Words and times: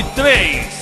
Rock 0.00 0.14
3. 0.14 0.80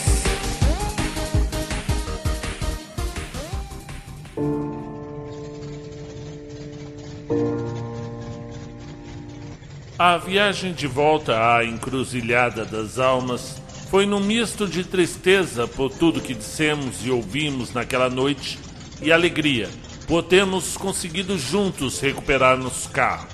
A 9.98 10.16
viagem 10.18 10.72
de 10.72 10.86
volta 10.86 11.56
à 11.56 11.64
encruzilhada 11.64 12.64
das 12.64 12.98
almas 12.98 13.60
foi 13.91 14.06
num 14.06 14.20
misto 14.20 14.68
de 14.68 14.84
tristeza 14.84 15.66
por 15.66 15.91
tudo 15.91 16.20
que 16.20 16.34
dissemos 16.34 17.05
e 17.05 17.10
ouvimos 17.10 17.72
naquela 17.72 18.08
noite 18.08 18.58
e 19.02 19.10
alegria 19.10 19.69
por 20.06 20.22
termos 20.22 20.77
conseguido 20.77 21.36
juntos 21.36 22.00
recuperar 22.00 22.56
nosso 22.56 22.88
carro. 22.91 23.27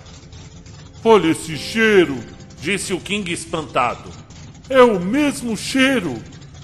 Olha 1.05 1.29
esse 1.29 1.57
cheiro! 1.59 2.17
Disse 2.61 2.95
o 2.95 3.01
King 3.01 3.31
espantado. 3.31 4.24
É 4.69 4.83
o 4.83 4.99
mesmo 4.99 5.57
cheiro! 5.57 6.23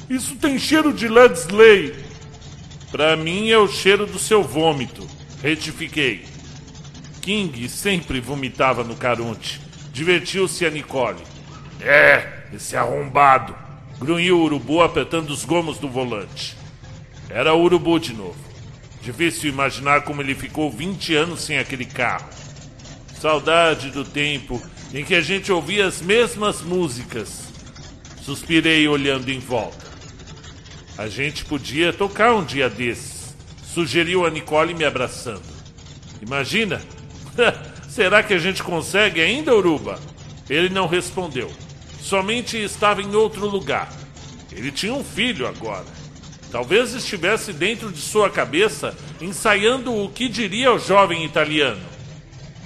Isso 0.08 0.36
tem 0.36 0.58
cheiro 0.58 0.92
de 0.92 1.08
Led 1.08 1.34
Slay! 1.38 1.94
Para 2.90 3.16
mim 3.16 3.50
é 3.50 3.58
o 3.58 3.68
cheiro 3.68 4.06
do 4.06 4.18
seu 4.18 4.42
vômito, 4.42 5.06
retifiquei. 5.42 6.24
King 7.20 7.68
sempre 7.68 8.20
vomitava 8.20 8.82
no 8.82 8.96
Caronte 8.96 9.60
Divertiu-se 9.92 10.64
a 10.64 10.70
Nicole. 10.70 11.22
É, 11.80 12.44
esse 12.52 12.76
arrombado! 12.76 13.54
Grunhiu 13.98 14.38
o 14.38 14.44
urubu 14.44 14.80
apertando 14.80 15.30
os 15.30 15.44
gomos 15.44 15.78
do 15.78 15.88
volante. 15.88 16.56
Era 17.28 17.52
o 17.52 17.62
urubu 17.62 17.98
de 17.98 18.14
novo. 18.14 18.38
Difícil 19.02 19.50
imaginar 19.50 20.02
como 20.02 20.22
ele 20.22 20.34
ficou 20.34 20.70
20 20.70 21.14
anos 21.14 21.42
sem 21.42 21.58
aquele 21.58 21.84
carro. 21.84 22.28
Saudade 23.20 23.90
do 23.90 24.04
tempo 24.04 24.62
em 24.94 25.04
que 25.04 25.14
a 25.14 25.20
gente 25.20 25.52
ouvia 25.52 25.86
as 25.86 26.00
mesmas 26.00 26.62
músicas. 26.62 27.49
Suspirei 28.22 28.86
olhando 28.86 29.30
em 29.30 29.38
volta. 29.38 29.86
A 30.96 31.08
gente 31.08 31.44
podia 31.44 31.92
tocar 31.92 32.34
um 32.34 32.44
dia 32.44 32.68
desses, 32.68 33.34
sugeriu 33.62 34.26
a 34.26 34.30
Nicole 34.30 34.74
me 34.74 34.84
abraçando. 34.84 35.42
Imagina? 36.20 36.80
Será 37.88 38.22
que 38.22 38.34
a 38.34 38.38
gente 38.38 38.62
consegue 38.62 39.20
ainda, 39.20 39.54
Uruba? 39.54 39.98
Ele 40.48 40.68
não 40.68 40.86
respondeu. 40.86 41.50
Somente 42.00 42.56
estava 42.56 43.02
em 43.02 43.14
outro 43.14 43.46
lugar. 43.46 43.90
Ele 44.52 44.70
tinha 44.70 44.92
um 44.92 45.04
filho 45.04 45.46
agora. 45.46 45.86
Talvez 46.50 46.92
estivesse 46.94 47.52
dentro 47.52 47.92
de 47.92 48.00
sua 48.00 48.28
cabeça 48.28 48.96
ensaiando 49.20 49.94
o 49.94 50.08
que 50.08 50.28
diria 50.28 50.68
ao 50.68 50.78
jovem 50.78 51.24
italiano. 51.24 51.80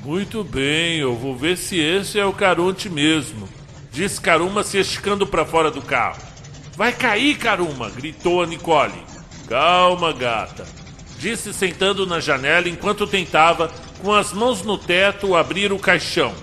Muito 0.03 0.43
bem, 0.43 0.99
eu 0.99 1.15
vou 1.15 1.37
ver 1.37 1.57
se 1.57 1.79
esse 1.79 2.19
é 2.19 2.25
o 2.25 2.33
Caronte 2.33 2.89
mesmo, 2.89 3.49
disse 3.95 4.21
Caruma 4.21 4.65
se 4.65 4.77
esticando 4.77 5.25
para 5.25 5.45
fora 5.45 5.71
do 5.71 5.81
carro. 5.81 6.21
Vai 6.77 6.93
cair, 6.93 7.39
Caruma! 7.39 7.89
gritou 7.89 8.43
a 8.43 8.47
Nicole. 8.47 9.01
Calma, 9.49 10.13
gata, 10.13 10.67
disse 11.19 11.55
sentando 11.55 12.05
na 12.05 12.19
janela 12.19 12.69
enquanto 12.69 13.07
tentava 13.07 13.71
com 14.03 14.13
as 14.13 14.33
mãos 14.33 14.63
no 14.63 14.77
teto, 14.77 15.37
abrir 15.37 15.73
o 15.73 15.79
caixão. 15.79 16.35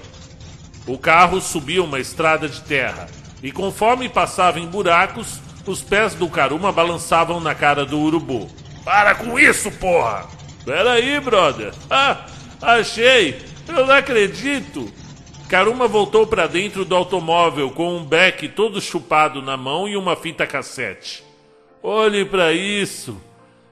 O 0.88 0.98
carro 0.98 1.42
subia 1.42 1.84
uma 1.84 2.00
estrada 2.00 2.48
de 2.48 2.62
terra 2.62 3.08
e, 3.44 3.52
conforme 3.52 4.08
passava 4.08 4.60
em 4.60 4.68
buracos, 4.68 5.40
os 5.66 5.82
pés 5.82 6.16
do 6.16 6.30
Caruma 6.30 6.72
balançavam 6.72 7.40
na 7.40 7.54
cara 7.54 7.86
do 7.86 8.00
urubu. 8.00 8.50
Para 8.86 9.14
com 9.14 9.38
isso, 9.38 9.70
porra! 9.72 10.26
Peraí, 10.64 11.20
brother! 11.20 11.74
Ah, 11.90 12.26
achei! 12.62 13.42
Eu 13.68 13.86
não 13.86 13.94
acredito! 13.94 15.01
Caruma 15.52 15.86
voltou 15.86 16.26
para 16.26 16.48
dentro 16.48 16.86
do 16.86 16.96
automóvel 16.96 17.72
com 17.72 17.98
um 17.98 18.06
beck 18.06 18.48
todo 18.48 18.80
chupado 18.80 19.42
na 19.42 19.58
mão 19.58 19.86
e 19.86 19.98
uma 19.98 20.16
fita 20.16 20.48
cassete. 20.48 21.26
Olhe 21.84 22.24
para 22.24 22.54
isso! 22.54 23.22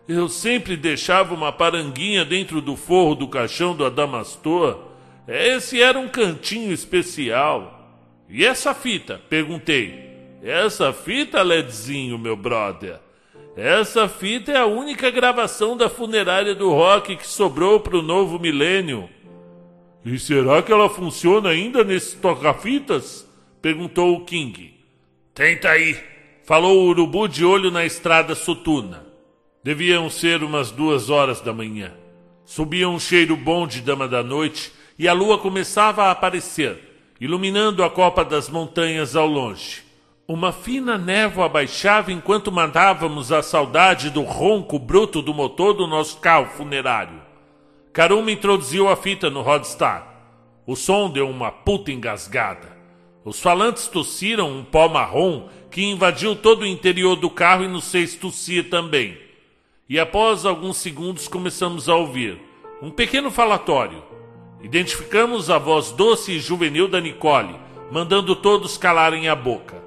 Eu 0.05 0.27
sempre 0.27 0.75
deixava 0.75 1.33
uma 1.33 1.53
paranguinha 1.53 2.25
dentro 2.25 2.59
do 2.59 2.75
forro 2.75 3.15
do 3.15 3.29
caixão 3.29 3.73
do 3.73 3.85
Adamastor. 3.85 4.77
Esse 5.25 5.81
era 5.81 5.97
um 5.97 6.09
cantinho 6.09 6.73
especial. 6.73 7.97
E 8.27 8.45
essa 8.45 8.73
fita? 8.73 9.21
Perguntei. 9.29 10.17
Essa 10.43 10.91
fita, 10.91 11.41
Ledzinho, 11.41 12.17
meu 12.17 12.35
brother. 12.35 12.99
Essa 13.55 14.09
fita 14.09 14.51
é 14.51 14.57
a 14.57 14.65
única 14.65 15.09
gravação 15.09 15.77
da 15.77 15.87
funerária 15.87 16.53
do 16.53 16.71
rock 16.71 17.15
que 17.15 17.25
sobrou 17.25 17.79
para 17.79 17.97
o 17.97 18.01
novo 18.01 18.37
milênio. 18.37 19.09
E 20.05 20.17
será 20.17 20.61
que 20.61 20.71
ela 20.71 20.89
funciona 20.89 21.49
ainda 21.49 21.83
nesses 21.83 22.13
toca-fitas? 22.13 23.27
Perguntou 23.61 24.15
o 24.15 24.25
King. 24.25 24.73
Tenta 25.33 25.69
aí, 25.69 25.97
falou 26.45 26.77
o 26.77 26.87
urubu 26.87 27.27
de 27.27 27.43
olho 27.43 27.69
na 27.69 27.85
estrada 27.85 28.33
sotuna. 28.33 29.05
Deviam 29.63 30.09
ser 30.09 30.41
umas 30.41 30.71
duas 30.71 31.09
horas 31.09 31.41
da 31.41 31.51
manhã. 31.51 31.93
Subia 32.45 32.89
um 32.89 32.99
cheiro 32.99 33.35
bom 33.35 33.67
de 33.67 33.81
dama 33.81 34.07
da 34.07 34.23
noite 34.23 34.71
e 34.97 35.07
a 35.07 35.13
lua 35.13 35.37
começava 35.37 36.05
a 36.05 36.11
aparecer, 36.11 36.77
iluminando 37.19 37.83
a 37.83 37.89
copa 37.89 38.23
das 38.23 38.49
montanhas 38.49 39.15
ao 39.15 39.27
longe. 39.27 39.83
Uma 40.25 40.53
fina 40.53 40.97
névoa 40.97 41.49
baixava 41.49 42.11
enquanto 42.11 42.51
mandávamos 42.51 43.31
a 43.31 43.41
saudade 43.41 44.09
do 44.09 44.21
ronco 44.21 44.79
bruto 44.79 45.21
do 45.21 45.33
motor 45.33 45.73
do 45.73 45.85
nosso 45.87 46.19
carro 46.19 46.47
funerário. 46.47 47.28
Caruma 47.91 48.31
introduziu 48.31 48.87
a 48.87 48.95
fita 48.95 49.29
no 49.29 49.41
Rodstar. 49.41 50.07
O 50.65 50.75
som 50.75 51.09
deu 51.09 51.27
uma 51.27 51.51
puta 51.51 51.91
engasgada. 51.91 52.77
Os 53.25 53.41
falantes 53.41 53.87
tossiram 53.87 54.51
um 54.51 54.63
pó 54.63 54.87
marrom 54.87 55.49
que 55.71 55.83
invadiu 55.83 56.35
todo 56.35 56.61
o 56.61 56.67
interior 56.67 57.15
do 57.15 57.29
carro 57.29 57.63
e 57.63 57.67
nos 57.67 57.91
fez 57.91 58.15
tossir 58.15 58.69
também. 58.69 59.17
E 59.89 59.99
após 59.99 60.45
alguns 60.45 60.77
segundos 60.77 61.27
começamos 61.27 61.89
a 61.89 61.95
ouvir 61.95 62.39
um 62.81 62.91
pequeno 62.91 63.31
falatório. 63.31 64.03
Identificamos 64.61 65.49
a 65.49 65.57
voz 65.57 65.91
doce 65.91 66.33
e 66.33 66.39
juvenil 66.39 66.87
da 66.87 67.01
Nicole, 67.01 67.55
mandando 67.91 68.35
todos 68.35 68.77
calarem 68.77 69.27
a 69.27 69.35
boca. 69.35 69.81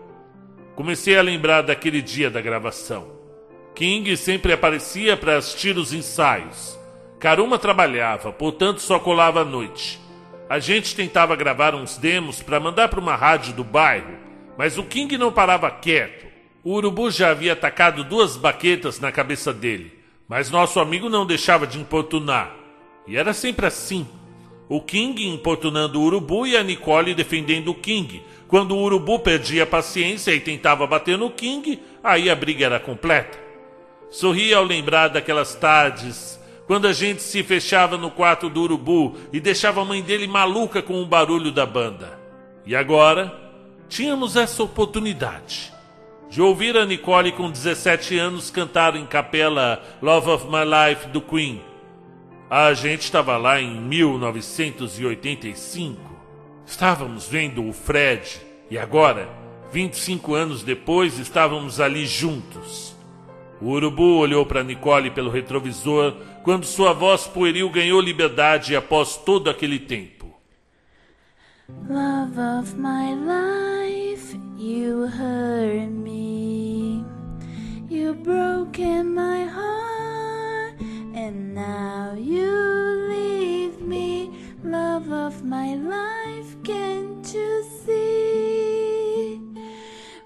Comecei 0.74 1.16
a 1.16 1.22
lembrar 1.22 1.62
daquele 1.62 2.02
dia 2.02 2.30
da 2.30 2.40
gravação. 2.40 3.12
King 3.74 4.16
sempre 4.16 4.52
aparecia 4.52 5.16
para 5.16 5.36
assistir 5.36 5.76
os 5.76 5.92
ensaios. 5.92 6.81
Karuma 7.22 7.56
trabalhava, 7.56 8.32
portanto 8.32 8.80
só 8.80 8.98
colava 8.98 9.42
à 9.42 9.44
noite. 9.44 10.00
A 10.50 10.58
gente 10.58 10.96
tentava 10.96 11.36
gravar 11.36 11.72
uns 11.72 11.96
demos 11.96 12.42
para 12.42 12.58
mandar 12.58 12.88
para 12.88 12.98
uma 12.98 13.14
rádio 13.14 13.52
do 13.52 13.62
bairro, 13.62 14.18
mas 14.58 14.76
o 14.76 14.82
King 14.82 15.16
não 15.16 15.30
parava 15.30 15.70
quieto. 15.70 16.26
O 16.64 16.72
urubu 16.72 17.12
já 17.12 17.30
havia 17.30 17.52
atacado 17.52 18.02
duas 18.02 18.36
baquetas 18.36 18.98
na 18.98 19.12
cabeça 19.12 19.52
dele, 19.52 19.96
mas 20.28 20.50
nosso 20.50 20.80
amigo 20.80 21.08
não 21.08 21.24
deixava 21.24 21.64
de 21.64 21.78
importunar. 21.78 22.56
E 23.06 23.16
era 23.16 23.32
sempre 23.32 23.66
assim. 23.66 24.04
O 24.68 24.80
King 24.80 25.28
importunando 25.28 26.00
o 26.00 26.04
urubu 26.04 26.44
e 26.44 26.56
a 26.56 26.62
Nicole 26.64 27.14
defendendo 27.14 27.68
o 27.68 27.74
King. 27.76 28.20
Quando 28.48 28.74
o 28.74 28.82
urubu 28.82 29.20
perdia 29.20 29.62
a 29.62 29.66
paciência 29.66 30.32
e 30.34 30.40
tentava 30.40 30.88
bater 30.88 31.16
no 31.16 31.30
King, 31.30 31.80
aí 32.02 32.28
a 32.28 32.34
briga 32.34 32.66
era 32.66 32.80
completa. 32.80 33.38
Sorri 34.10 34.52
ao 34.52 34.64
lembrar 34.64 35.06
daquelas 35.06 35.54
tardes, 35.54 36.41
quando 36.72 36.88
a 36.88 36.92
gente 36.94 37.20
se 37.20 37.42
fechava 37.42 37.98
no 37.98 38.10
quarto 38.10 38.48
do 38.48 38.62
urubu 38.62 39.14
e 39.30 39.38
deixava 39.38 39.82
a 39.82 39.84
mãe 39.84 40.00
dele 40.00 40.26
maluca 40.26 40.80
com 40.80 41.02
o 41.02 41.06
barulho 41.06 41.52
da 41.52 41.66
banda. 41.66 42.18
E 42.64 42.74
agora, 42.74 43.30
tínhamos 43.90 44.36
essa 44.36 44.62
oportunidade 44.62 45.70
de 46.30 46.40
ouvir 46.40 46.74
a 46.78 46.86
Nicole 46.86 47.30
com 47.32 47.50
17 47.50 48.18
anos 48.18 48.50
cantar 48.50 48.96
em 48.96 49.04
capela 49.04 49.82
Love 50.00 50.30
of 50.30 50.46
My 50.46 50.64
Life 50.64 51.08
do 51.08 51.20
Queen. 51.20 51.60
A 52.48 52.72
gente 52.72 53.02
estava 53.02 53.36
lá 53.36 53.60
em 53.60 53.78
1985. 53.78 56.00
Estávamos 56.64 57.28
vendo 57.28 57.68
o 57.68 57.72
Fred 57.74 58.40
e 58.70 58.78
agora, 58.78 59.28
25 59.70 60.32
anos 60.32 60.62
depois, 60.62 61.18
estávamos 61.18 61.80
ali 61.80 62.06
juntos. 62.06 62.91
O 63.62 63.70
urubu 63.70 64.18
olhou 64.18 64.44
para 64.44 64.64
Nicole 64.64 65.08
pelo 65.12 65.30
retrovisor 65.30 66.16
quando 66.42 66.64
sua 66.64 66.92
voz 66.92 67.28
pueril 67.28 67.70
ganhou 67.70 68.00
liberdade 68.00 68.74
após 68.74 69.16
todo 69.16 69.48
aquele 69.48 69.78
tempo. 69.78 70.34
Love 71.88 72.40
of 72.40 72.74
my 72.76 73.14
life, 73.14 74.36
you 74.58 75.06
hurt 75.06 75.90
me. 75.90 77.04
You 77.88 78.14
broken 78.14 79.14
my 79.14 79.44
heart, 79.44 80.80
and 81.14 81.54
now 81.54 82.14
you 82.16 82.50
leave 83.08 83.80
me. 83.80 84.32
Love 84.64 85.12
of 85.12 85.44
my 85.44 85.76
life, 85.76 86.56
can't 86.64 87.32
you 87.32 87.62
see? 87.86 89.40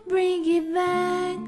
Bring 0.08 0.44
it 0.46 0.72
back, 0.72 1.38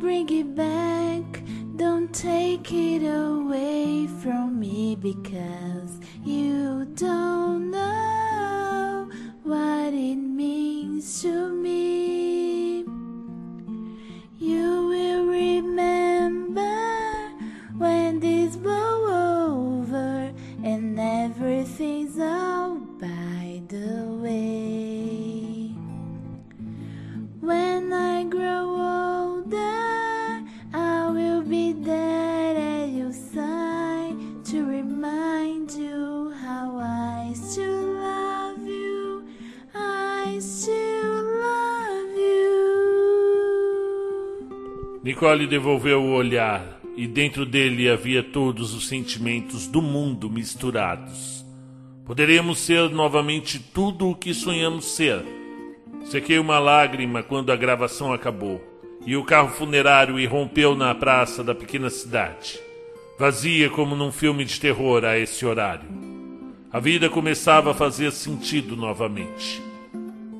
bring 0.00 0.28
it 0.28 0.56
back. 0.56 1.35
Don't 1.76 2.10
take 2.10 2.72
it 2.72 3.02
away 3.04 4.06
from 4.06 4.58
me 4.58 4.96
because 4.96 6.00
you 6.24 6.86
don't 6.94 7.70
know 7.70 9.10
what 9.42 9.92
it 9.92 10.16
means 10.16 11.20
to 11.20 11.50
me. 11.50 12.78
You 14.38 14.86
will 14.88 15.26
remember 15.26 16.62
when 17.76 18.20
this 18.20 18.56
blows 18.56 19.10
over 19.90 20.32
and 20.64 20.98
everything's 20.98 22.18
all 22.18 22.76
by 22.76 23.60
the 23.68 24.18
way. 24.22 25.74
When 27.40 27.92
I 27.92 28.24
grow 28.24 29.42
older. 29.44 29.85
be 31.48 31.72
there 31.72 32.56
at 32.56 32.88
your 32.90 33.12
side 33.12 34.16
to 34.44 34.64
remind 34.64 35.70
you 35.72 36.32
how 36.42 36.76
I 36.78 37.32
still 37.34 37.94
love 37.94 38.66
you. 38.66 39.24
I 39.72 40.38
still 40.40 41.22
love 41.40 42.16
you. 42.16 42.60
Nicole 45.04 45.46
devolveu 45.46 46.02
o 46.02 46.14
olhar 46.14 46.80
e 46.96 47.06
dentro 47.06 47.46
dele 47.46 47.88
havia 47.88 48.24
todos 48.24 48.74
os 48.74 48.88
sentimentos 48.88 49.68
do 49.68 49.80
mundo 49.80 50.28
misturados. 50.28 51.44
Poderíamos 52.04 52.58
ser 52.58 52.90
novamente 52.90 53.60
tudo 53.60 54.10
o 54.10 54.16
que 54.16 54.34
sonhamos 54.34 54.96
ser. 54.96 55.24
Sequei 56.04 56.38
uma 56.40 56.58
lágrima 56.58 57.22
quando 57.22 57.52
a 57.52 57.56
gravação 57.56 58.12
acabou 58.12 58.75
e 59.06 59.16
o 59.16 59.22
carro 59.22 59.50
funerário 59.50 60.18
irrompeu 60.18 60.74
na 60.74 60.92
praça 60.92 61.44
da 61.44 61.54
pequena 61.54 61.88
cidade, 61.88 62.58
vazia 63.16 63.70
como 63.70 63.94
num 63.94 64.10
filme 64.10 64.44
de 64.44 64.60
terror 64.60 65.04
a 65.04 65.16
esse 65.16 65.46
horário. 65.46 65.88
A 66.72 66.80
vida 66.80 67.08
começava 67.08 67.70
a 67.70 67.74
fazer 67.74 68.10
sentido 68.10 68.76
novamente. 68.76 69.62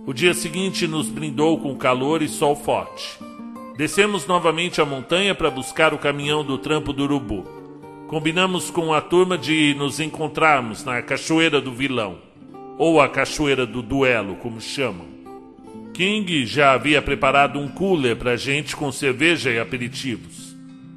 O 0.04 0.12
dia 0.12 0.34
seguinte 0.34 0.86
nos 0.86 1.08
brindou 1.08 1.58
com 1.60 1.76
calor 1.76 2.22
e 2.22 2.28
sol 2.28 2.56
forte. 2.56 3.18
Descemos 3.76 4.26
novamente 4.26 4.80
a 4.80 4.84
montanha 4.84 5.34
para 5.34 5.50
buscar 5.50 5.94
o 5.94 5.98
caminhão 5.98 6.44
do 6.44 6.58
trampo 6.58 6.92
do 6.92 7.04
Urubu. 7.04 7.46
Combinamos 8.08 8.70
com 8.70 8.92
a 8.92 9.00
turma 9.00 9.38
de 9.38 9.74
nos 9.74 10.00
encontrarmos 10.00 10.84
na 10.84 11.00
Cachoeira 11.02 11.60
do 11.60 11.72
Vilão, 11.72 12.19
ou 12.78 13.00
a 13.00 13.08
Cachoeira 13.08 13.64
do 13.64 13.80
Duelo, 13.80 14.36
como 14.36 14.60
chamam. 14.60 15.15
King 15.96 16.44
já 16.44 16.75
havia 16.75 17.00
preparado 17.00 17.58
um 17.58 17.69
cooler 17.69 18.16
para 18.16 18.37
gente 18.37 18.76
com 18.76 18.93
cerveja 18.93 19.50
e 19.50 19.58
aperitivos. 19.58 20.54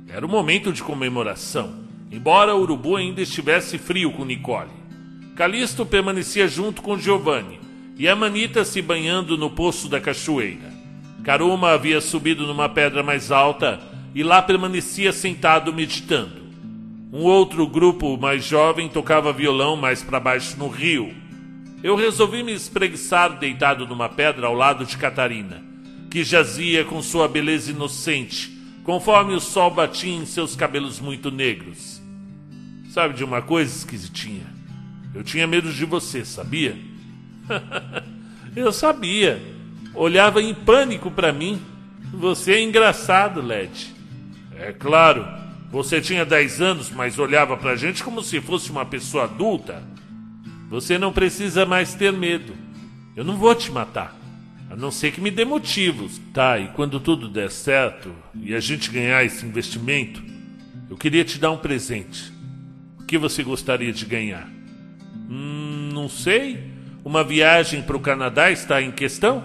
Era 0.10 0.26
um 0.26 0.30
momento 0.30 0.74
de 0.74 0.84
comemoração, 0.84 1.74
embora 2.12 2.54
o 2.54 2.60
Urubu 2.60 2.98
ainda 2.98 3.22
estivesse 3.22 3.78
frio 3.78 4.12
com 4.12 4.26
Nicole. 4.26 4.70
Calisto 5.38 5.86
permanecia 5.86 6.50
junto 6.50 6.82
com 6.82 7.00
Giovanni 7.00 7.62
e 7.98 8.10
a 8.10 8.16
Manita 8.16 8.66
se 8.66 8.82
banhando 8.82 9.38
no 9.38 9.50
poço 9.50 9.88
da 9.88 10.02
cachoeira. 10.02 10.70
Karuma 11.24 11.70
havia 11.70 12.02
subido 12.02 12.46
numa 12.46 12.68
pedra 12.68 13.02
mais 13.02 13.32
alta 13.32 13.80
e 14.14 14.22
lá 14.22 14.42
permanecia 14.42 15.14
sentado 15.14 15.72
meditando. 15.72 16.42
Um 17.14 17.22
outro 17.22 17.66
grupo 17.66 18.18
mais 18.18 18.44
jovem 18.44 18.90
tocava 18.90 19.32
violão 19.32 19.78
mais 19.78 20.04
para 20.04 20.20
baixo 20.20 20.58
no 20.58 20.68
rio. 20.68 21.14
Eu 21.84 21.96
resolvi 21.96 22.44
me 22.44 22.54
espreguiçar 22.54 23.38
deitado 23.38 23.88
numa 23.88 24.10
pedra 24.10 24.48
ao 24.48 24.54
lado 24.54 24.86
de 24.86 24.98
Catarina, 24.98 25.64
que 26.10 26.24
jazia 26.24 26.84
com 26.84 27.02
sua 27.02 27.28
beleza 27.28 27.72
inocente, 27.72 28.58
conforme 28.84 29.34
o 29.34 29.40
sol 29.40 29.72
batia 29.72 30.14
em 30.14 30.26
seus 30.26 30.56
cabelos 30.56 31.00
muito 31.00 31.32
negros. 31.32 32.02
Sabe 32.90 33.14
de 33.14 33.24
uma 33.24 33.42
coisa 33.42 33.76
esquisitinha? 33.76 34.48
Eu 35.14 35.24
tinha 35.24 35.48
medo 35.48 35.72
de 35.72 35.86
você, 35.86 36.26
sabia? 36.26 36.78
Eu 38.56 38.72
sabia 38.72 39.40
olhava 39.94 40.42
em 40.42 40.54
pânico 40.54 41.10
para 41.12 41.32
mim. 41.32 41.62
Você 42.14 42.54
é 42.54 42.62
engraçado, 42.62 43.42
Led. 43.42 43.94
É 44.58 44.72
claro, 44.72 45.26
você 45.72 46.02
tinha 46.02 46.26
10 46.26 46.62
anos, 46.62 46.90
mas 46.90 47.20
olhava 47.20 47.56
pra 47.56 47.76
gente 47.76 48.04
como 48.04 48.24
se 48.24 48.42
fosse 48.42 48.72
uma 48.72 48.86
pessoa 48.86 49.26
adulta. 49.26 49.84
Você 50.70 50.98
não 50.98 51.12
precisa 51.12 51.66
mais 51.66 51.96
ter 51.96 52.14
medo. 52.14 52.54
Eu 53.16 53.24
não 53.24 53.38
vou 53.38 53.54
te 53.56 53.72
matar. 53.72 54.16
A 54.70 54.76
não 54.76 54.92
ser 54.92 55.12
que 55.12 55.20
me 55.20 55.32
dê 55.32 55.44
motivos. 55.44 56.22
Tá, 56.32 56.60
e 56.60 56.68
quando 56.70 57.00
tudo 57.00 57.28
der 57.28 57.50
certo 57.50 58.14
e 58.36 58.54
a 58.54 58.60
gente 58.60 58.92
ganhar 58.92 59.24
esse 59.24 59.46
investimento, 59.46 60.24
eu 60.90 60.96
queria 60.96 61.26
te 61.26 61.40
dar 61.40 61.52
um 61.52 61.58
presente. 61.58 62.32
O 63.00 63.04
que 63.04 63.18
você 63.18 63.42
gostaria 63.42 63.92
de 63.92 64.06
ganhar? 64.06 64.48
Hum, 65.30 65.90
não 65.92 66.08
sei. 66.08 66.72
Uma 67.04 67.24
viagem 67.24 67.82
para 67.82 67.98
o 67.98 68.00
Canadá 68.00 68.52
está 68.52 68.82
em 68.82 68.92
questão? 68.92 69.44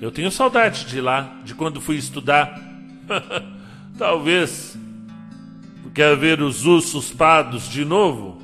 Eu 0.00 0.10
tenho 0.10 0.30
saudade 0.30 0.86
de 0.86 1.00
lá, 1.00 1.40
de 1.44 1.54
quando 1.54 1.80
fui 1.80 1.96
estudar. 1.96 2.60
Talvez. 3.96 4.76
Quer 5.94 6.14
ver 6.14 6.42
os 6.42 6.66
ursos 6.66 7.10
pardos 7.10 7.70
de 7.70 7.82
novo? 7.82 8.35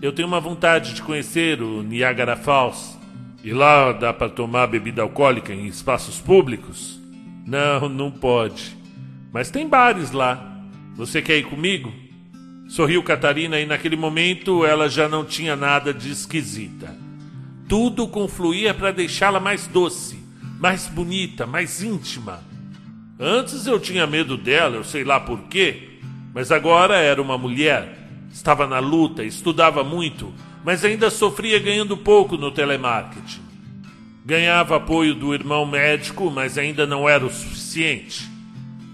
Eu 0.00 0.12
tenho 0.12 0.28
uma 0.28 0.40
vontade 0.40 0.94
de 0.94 1.02
conhecer 1.02 1.62
o 1.62 1.82
Niagara 1.82 2.36
Falls. 2.36 2.96
E 3.42 3.52
lá 3.52 3.92
dá 3.92 4.12
para 4.12 4.28
tomar 4.28 4.66
bebida 4.66 5.02
alcoólica 5.02 5.52
em 5.52 5.66
espaços 5.66 6.18
públicos? 6.18 7.00
Não, 7.46 7.88
não 7.88 8.10
pode. 8.10 8.76
Mas 9.32 9.50
tem 9.50 9.68
bares 9.68 10.10
lá. 10.10 10.60
Você 10.96 11.22
quer 11.22 11.38
ir 11.38 11.44
comigo? 11.44 11.92
Sorriu 12.68 13.02
Catarina 13.02 13.58
e 13.60 13.66
naquele 13.66 13.96
momento 13.96 14.64
ela 14.64 14.88
já 14.88 15.08
não 15.08 15.24
tinha 15.24 15.56
nada 15.56 15.94
de 15.94 16.10
esquisita. 16.10 16.94
Tudo 17.68 18.08
confluía 18.08 18.74
para 18.74 18.90
deixá-la 18.90 19.40
mais 19.40 19.66
doce 19.66 20.28
mais 20.58 20.88
bonita, 20.88 21.46
mais 21.46 21.82
íntima. 21.82 22.42
Antes 23.18 23.66
eu 23.66 23.78
tinha 23.78 24.06
medo 24.06 24.36
dela, 24.36 24.76
eu 24.76 24.84
sei 24.84 25.04
lá 25.04 25.20
por 25.20 25.42
quê, 25.44 25.90
mas 26.34 26.50
agora 26.50 26.96
era 26.96 27.22
uma 27.22 27.38
mulher. 27.38 27.97
Estava 28.38 28.68
na 28.68 28.78
luta, 28.78 29.24
estudava 29.24 29.82
muito, 29.82 30.32
mas 30.64 30.84
ainda 30.84 31.10
sofria 31.10 31.58
ganhando 31.58 31.96
pouco 31.96 32.36
no 32.36 32.52
telemarketing. 32.52 33.40
Ganhava 34.24 34.76
apoio 34.76 35.12
do 35.12 35.34
irmão 35.34 35.66
médico, 35.66 36.30
mas 36.30 36.56
ainda 36.56 36.86
não 36.86 37.08
era 37.08 37.26
o 37.26 37.30
suficiente. 37.30 38.30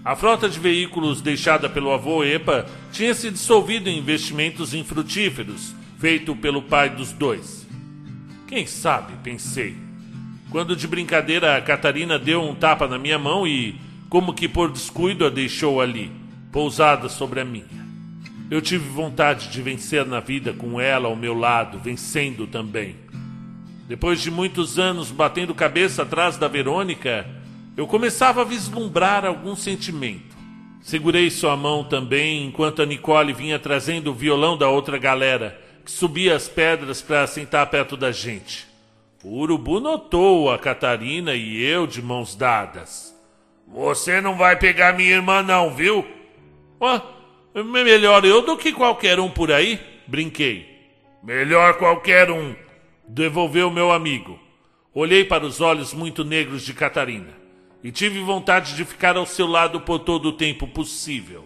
A 0.03 0.15
frota 0.15 0.49
de 0.49 0.59
veículos 0.59 1.21
deixada 1.21 1.69
pelo 1.69 1.93
avô 1.93 2.23
Epa 2.23 2.65
tinha 2.91 3.13
se 3.13 3.29
dissolvido 3.29 3.87
em 3.87 3.99
investimentos 3.99 4.73
infrutíferos, 4.73 5.75
feito 5.99 6.35
pelo 6.35 6.63
pai 6.63 6.89
dos 6.89 7.11
dois. 7.11 7.67
Quem 8.47 8.65
sabe, 8.65 9.13
pensei, 9.23 9.75
quando 10.49 10.75
de 10.75 10.87
brincadeira 10.87 11.55
a 11.55 11.61
Catarina 11.61 12.17
deu 12.17 12.41
um 12.41 12.55
tapa 12.55 12.87
na 12.87 12.97
minha 12.97 13.19
mão 13.19 13.47
e, 13.47 13.75
como 14.09 14.33
que 14.33 14.47
por 14.47 14.71
descuido, 14.71 15.23
a 15.23 15.29
deixou 15.29 15.79
ali, 15.79 16.11
pousada 16.51 17.07
sobre 17.07 17.41
a 17.41 17.45
minha. 17.45 17.84
Eu 18.49 18.61
tive 18.61 18.87
vontade 18.87 19.49
de 19.49 19.61
vencer 19.61 20.05
na 20.05 20.19
vida 20.19 20.53
com 20.53 20.79
ela 20.79 21.07
ao 21.07 21.15
meu 21.15 21.33
lado, 21.33 21.79
vencendo 21.79 22.45
também. 22.45 22.95
Depois 23.87 24.21
de 24.21 24.29
muitos 24.29 24.77
anos 24.77 25.09
batendo 25.09 25.53
cabeça 25.55 26.03
atrás 26.03 26.37
da 26.37 26.47
Verônica, 26.47 27.25
eu 27.75 27.87
começava 27.87 28.41
a 28.41 28.45
vislumbrar 28.45 29.25
algum 29.25 29.55
sentimento. 29.55 30.35
Segurei 30.81 31.31
sua 31.31 31.57
mão 31.57 31.83
também 31.83 32.45
enquanto 32.45 32.83
a 32.83 32.85
Nicole 32.85 33.33
vinha 33.33 33.57
trazendo 33.57 34.11
o 34.11 34.13
violão 34.13 34.55
da 34.55 34.69
outra 34.69 34.99
galera, 34.99 35.59
que 35.83 35.91
subia 35.91 36.35
as 36.35 36.47
pedras 36.47 37.01
para 37.01 37.25
sentar 37.25 37.67
perto 37.71 37.97
da 37.97 38.11
gente. 38.11 38.67
O 39.23 39.39
urubu 39.39 39.79
notou 39.79 40.51
a 40.51 40.59
Catarina 40.59 41.33
e 41.33 41.63
eu 41.63 41.87
de 41.87 41.99
mãos 41.99 42.35
dadas. 42.35 43.15
Você 43.67 44.21
não 44.21 44.37
vai 44.37 44.55
pegar 44.55 44.93
minha 44.93 45.15
irmã, 45.15 45.41
não, 45.41 45.73
viu? 45.73 46.05
Ué, 46.79 47.01
melhor 47.63 48.25
eu 48.25 48.41
do 48.41 48.57
que 48.57 48.73
qualquer 48.73 49.19
um 49.19 49.29
por 49.29 49.51
aí, 49.51 49.79
brinquei. 50.07 50.73
Melhor 51.23 51.77
qualquer 51.77 52.29
um, 52.29 52.55
devolveu 53.07 53.71
meu 53.71 53.91
amigo. 53.91 54.39
Olhei 54.93 55.23
para 55.23 55.45
os 55.45 55.61
olhos 55.61 55.93
muito 55.93 56.23
negros 56.23 56.63
de 56.63 56.73
Catarina 56.73 57.33
e 57.83 57.91
tive 57.91 58.19
vontade 58.19 58.75
de 58.75 58.83
ficar 58.85 59.15
ao 59.17 59.25
seu 59.25 59.47
lado 59.47 59.81
por 59.81 59.99
todo 59.99 60.29
o 60.29 60.33
tempo 60.33 60.67
possível. 60.67 61.45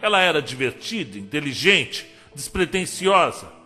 Ela 0.00 0.20
era 0.20 0.40
divertida, 0.40 1.18
inteligente, 1.18 2.06
despretensiosa 2.34 3.60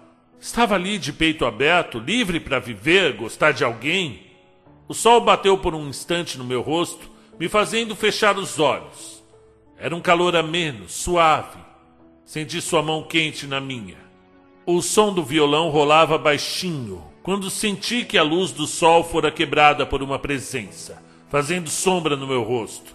Estava 0.45 0.75
ali 0.75 0.99
de 0.99 1.11
peito 1.11 1.47
aberto, 1.47 1.99
livre 1.99 2.39
para 2.39 2.59
viver, 2.59 3.15
gostar 3.15 3.53
de 3.53 3.65
alguém. 3.65 4.27
O 4.87 4.93
sol 4.93 5.23
bateu 5.23 5.57
por 5.57 5.75
um 5.75 5.89
instante 5.89 6.37
no 6.37 6.45
meu 6.45 6.61
rosto, 6.61 7.11
me 7.41 7.49
fazendo 7.49 7.97
fechar 7.97 8.37
os 8.37 8.59
olhos. 8.59 9.25
Era 9.79 9.97
um 9.97 10.03
calor 10.03 10.37
ameno, 10.37 10.87
suave. 10.87 11.59
Senti 12.25 12.61
sua 12.61 12.83
mão 12.83 13.03
quente 13.03 13.47
na 13.47 13.61
minha. 13.61 13.99
O 14.67 14.81
som 14.81 15.13
do 15.13 15.23
violão 15.23 15.69
rolava 15.69 16.17
baixinho, 16.17 17.05
quando 17.23 17.51
senti 17.51 18.05
que 18.05 18.17
a 18.17 18.23
luz 18.23 18.51
do 18.51 18.67
sol 18.67 19.05
fora 19.05 19.31
quebrada 19.31 19.85
por 19.85 20.03
uma 20.03 20.19
presença, 20.19 21.03
fazendo 21.29 21.69
sombra 21.69 22.17
no 22.17 22.27
meu 22.27 22.43
rosto. 22.43 22.95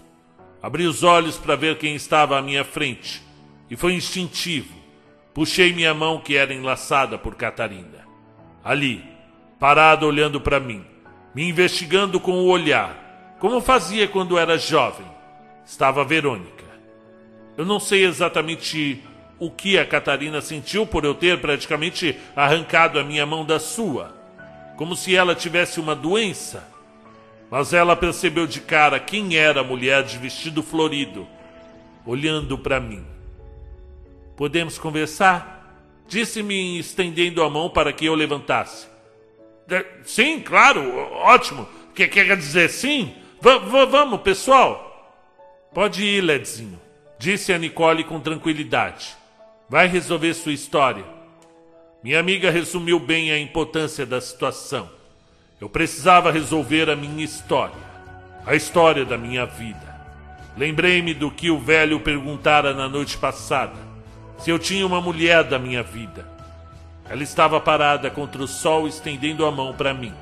Abri 0.60 0.84
os 0.84 1.04
olhos 1.04 1.36
para 1.36 1.54
ver 1.54 1.78
quem 1.78 1.94
estava 1.94 2.36
à 2.36 2.42
minha 2.42 2.64
frente, 2.64 3.22
e 3.70 3.76
foi 3.76 3.94
instintivo. 3.94 4.74
Puxei 5.32 5.72
minha 5.72 5.94
mão 5.94 6.20
que 6.20 6.36
era 6.36 6.52
enlaçada 6.52 7.16
por 7.16 7.36
Catarina. 7.36 8.04
Ali, 8.64 9.04
parada 9.60 10.04
olhando 10.04 10.40
para 10.40 10.58
mim, 10.58 10.84
me 11.34 11.48
investigando 11.48 12.18
com 12.18 12.32
o 12.32 12.48
olhar, 12.48 13.36
como 13.38 13.60
fazia 13.60 14.08
quando 14.08 14.36
era 14.36 14.58
jovem, 14.58 15.06
estava 15.64 16.04
Verônica. 16.04 16.64
Eu 17.56 17.64
não 17.64 17.78
sei 17.78 18.04
exatamente 18.04 19.02
o 19.40 19.50
que 19.50 19.78
a 19.78 19.86
Catarina 19.86 20.42
sentiu 20.42 20.86
por 20.86 21.02
eu 21.02 21.14
ter 21.14 21.40
praticamente 21.40 22.16
arrancado 22.36 22.98
a 22.98 23.02
minha 23.02 23.24
mão 23.24 23.42
da 23.42 23.58
sua, 23.58 24.14
como 24.76 24.94
se 24.94 25.16
ela 25.16 25.34
tivesse 25.34 25.80
uma 25.80 25.96
doença. 25.96 26.68
Mas 27.50 27.72
ela 27.72 27.96
percebeu 27.96 28.46
de 28.46 28.60
cara 28.60 29.00
quem 29.00 29.36
era 29.36 29.62
a 29.62 29.64
mulher 29.64 30.04
de 30.04 30.18
vestido 30.18 30.62
florido, 30.62 31.26
olhando 32.06 32.56
para 32.58 32.78
mim. 32.78 33.04
Podemos 34.36 34.78
conversar? 34.78 35.58
Disse-me 36.06 36.78
estendendo 36.78 37.42
a 37.42 37.48
mão 37.48 37.70
para 37.70 37.92
que 37.92 38.04
eu 38.04 38.14
levantasse. 38.14 38.88
Sim, 40.04 40.40
claro, 40.40 40.96
ótimo. 41.14 41.66
Quer, 41.94 42.08
quer 42.08 42.36
dizer 42.36 42.68
sim? 42.68 43.14
V 43.40 43.86
vamos, 43.86 44.20
pessoal. 44.20 44.86
Pode 45.72 46.04
ir, 46.04 46.20
Ledzinho, 46.20 46.80
disse 47.18 47.52
a 47.52 47.58
Nicole 47.58 48.04
com 48.04 48.20
tranquilidade. 48.20 49.19
Vai 49.70 49.86
resolver 49.86 50.34
sua 50.34 50.52
história. 50.52 51.04
Minha 52.02 52.18
amiga 52.18 52.50
resumiu 52.50 52.98
bem 52.98 53.30
a 53.30 53.38
importância 53.38 54.04
da 54.04 54.20
situação. 54.20 54.90
Eu 55.60 55.68
precisava 55.68 56.32
resolver 56.32 56.90
a 56.90 56.96
minha 56.96 57.24
história, 57.24 57.78
a 58.44 58.56
história 58.56 59.04
da 59.04 59.16
minha 59.16 59.46
vida. 59.46 60.00
Lembrei-me 60.56 61.14
do 61.14 61.30
que 61.30 61.52
o 61.52 61.58
velho 61.60 62.00
perguntara 62.00 62.74
na 62.74 62.88
noite 62.88 63.16
passada: 63.16 63.76
se 64.38 64.50
eu 64.50 64.58
tinha 64.58 64.84
uma 64.84 65.00
mulher 65.00 65.44
da 65.44 65.56
minha 65.56 65.84
vida. 65.84 66.28
Ela 67.08 67.22
estava 67.22 67.60
parada 67.60 68.10
contra 68.10 68.42
o 68.42 68.48
sol, 68.48 68.88
estendendo 68.88 69.46
a 69.46 69.52
mão 69.52 69.72
para 69.72 69.94
mim. 69.94 70.12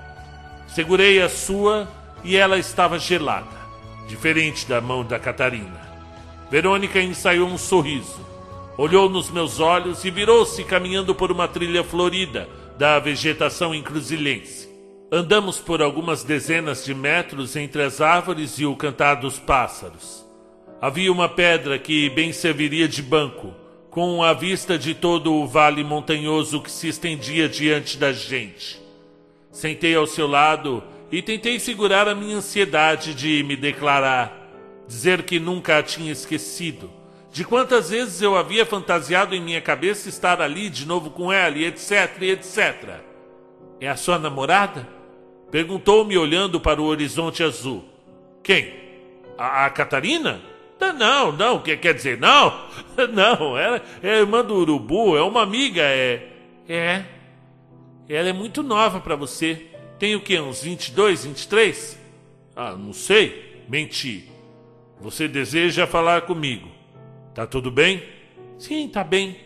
Segurei 0.66 1.22
a 1.22 1.28
sua 1.30 1.88
e 2.22 2.36
ela 2.36 2.58
estava 2.58 2.98
gelada, 2.98 3.56
diferente 4.06 4.66
da 4.66 4.78
mão 4.82 5.02
da 5.02 5.18
Catarina. 5.18 5.80
Verônica 6.50 7.00
ensaiou 7.00 7.48
um 7.48 7.56
sorriso, 7.56 8.27
olhou 8.78 9.10
nos 9.10 9.28
meus 9.28 9.58
olhos 9.58 10.04
e 10.04 10.10
virou-se 10.10 10.62
caminhando 10.62 11.12
por 11.12 11.32
uma 11.32 11.48
trilha 11.48 11.82
florida 11.82 12.48
da 12.78 13.00
vegetação 13.00 13.74
encruzilhense. 13.74 14.68
Andamos 15.10 15.58
por 15.58 15.82
algumas 15.82 16.22
dezenas 16.22 16.84
de 16.84 16.94
metros 16.94 17.56
entre 17.56 17.82
as 17.82 18.00
árvores 18.00 18.56
e 18.60 18.64
o 18.64 18.76
cantar 18.76 19.16
dos 19.16 19.36
pássaros. 19.36 20.24
Havia 20.80 21.10
uma 21.10 21.28
pedra 21.28 21.76
que 21.76 22.08
bem 22.10 22.32
serviria 22.32 22.86
de 22.86 23.02
banco, 23.02 23.52
com 23.90 24.22
a 24.22 24.32
vista 24.32 24.78
de 24.78 24.94
todo 24.94 25.34
o 25.34 25.44
vale 25.46 25.82
montanhoso 25.82 26.62
que 26.62 26.70
se 26.70 26.86
estendia 26.86 27.48
diante 27.48 27.98
da 27.98 28.12
gente. 28.12 28.80
Sentei 29.50 29.96
ao 29.96 30.06
seu 30.06 30.28
lado 30.28 30.84
e 31.10 31.20
tentei 31.20 31.58
segurar 31.58 32.06
a 32.06 32.14
minha 32.14 32.36
ansiedade 32.36 33.12
de 33.12 33.42
me 33.42 33.56
declarar, 33.56 34.52
dizer 34.86 35.24
que 35.24 35.40
nunca 35.40 35.78
a 35.78 35.82
tinha 35.82 36.12
esquecido, 36.12 36.97
de 37.30 37.44
quantas 37.44 37.90
vezes 37.90 38.22
eu 38.22 38.36
havia 38.36 38.64
fantasiado 38.64 39.34
em 39.34 39.40
minha 39.40 39.60
cabeça 39.60 40.08
estar 40.08 40.40
ali 40.40 40.70
de 40.70 40.86
novo 40.86 41.10
com 41.10 41.32
ela, 41.32 41.56
e 41.56 41.64
etc, 41.64 42.16
e 42.20 42.30
etc. 42.30 43.00
É 43.80 43.88
a 43.88 43.96
sua 43.96 44.18
namorada? 44.18 44.88
Perguntou-me 45.50 46.16
olhando 46.16 46.60
para 46.60 46.80
o 46.80 46.84
horizonte 46.84 47.42
azul. 47.42 47.84
Quem? 48.42 48.74
A, 49.36 49.66
a 49.66 49.70
Catarina? 49.70 50.40
Não, 50.96 51.32
não, 51.32 51.60
quer, 51.60 51.76
quer 51.76 51.92
dizer, 51.92 52.18
não? 52.18 52.66
Não, 53.12 53.58
ela 53.58 53.82
é 54.02 54.20
irmã 54.20 54.44
do 54.44 54.54
urubu, 54.54 55.16
é 55.16 55.22
uma 55.22 55.42
amiga, 55.42 55.82
é. 55.82 56.28
É. 56.68 57.04
Ela 58.08 58.28
é 58.28 58.32
muito 58.32 58.62
nova 58.62 59.00
para 59.00 59.16
você. 59.16 59.66
Tem 59.98 60.14
o 60.14 60.20
quê? 60.20 60.38
Uns 60.40 60.62
22, 60.62 61.24
23? 61.24 61.98
Ah, 62.54 62.76
não 62.76 62.92
sei. 62.92 63.64
Menti. 63.68 64.30
Você 65.00 65.28
deseja 65.28 65.86
falar 65.86 66.22
comigo? 66.22 66.77
Tá 67.38 67.46
tudo 67.46 67.70
bem? 67.70 68.02
Sim, 68.58 68.88
tá 68.88 69.04
bem. 69.04 69.36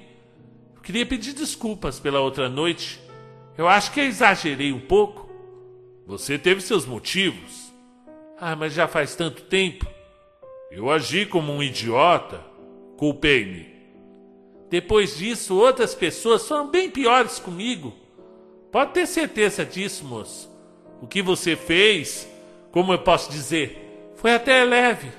Eu 0.75 0.81
queria 0.81 1.05
pedir 1.05 1.35
desculpas 1.35 2.01
pela 2.01 2.21
outra 2.21 2.49
noite. 2.49 2.99
Eu 3.55 3.69
acho 3.69 3.93
que 3.93 4.01
exagerei 4.01 4.73
um 4.73 4.81
pouco. 4.81 5.31
Você 6.07 6.39
teve 6.39 6.63
seus 6.63 6.87
motivos. 6.87 7.71
Ah, 8.41 8.57
mas 8.57 8.73
já 8.73 8.89
faz 8.89 9.15
tanto 9.15 9.43
tempo. 9.43 9.87
Eu 10.71 10.91
agi 10.91 11.27
como 11.27 11.53
um 11.53 11.63
idiota. 11.63 12.43
Culpei-me. 12.97 13.67
Depois 14.71 15.19
disso, 15.19 15.55
outras 15.55 15.95
pessoas 15.95 16.49
foram 16.49 16.71
bem 16.71 16.89
piores 16.89 17.39
comigo. 17.39 17.93
Pode 18.71 18.93
ter 18.93 19.07
certeza 19.07 19.67
disso, 19.67 20.03
moço. 20.03 20.51
O 21.03 21.07
que 21.07 21.21
você 21.21 21.55
fez, 21.57 22.27
como 22.71 22.95
eu 22.95 23.01
posso 23.01 23.31
dizer, 23.31 24.11
foi 24.17 24.35
até 24.35 24.65
leve, 24.65 25.13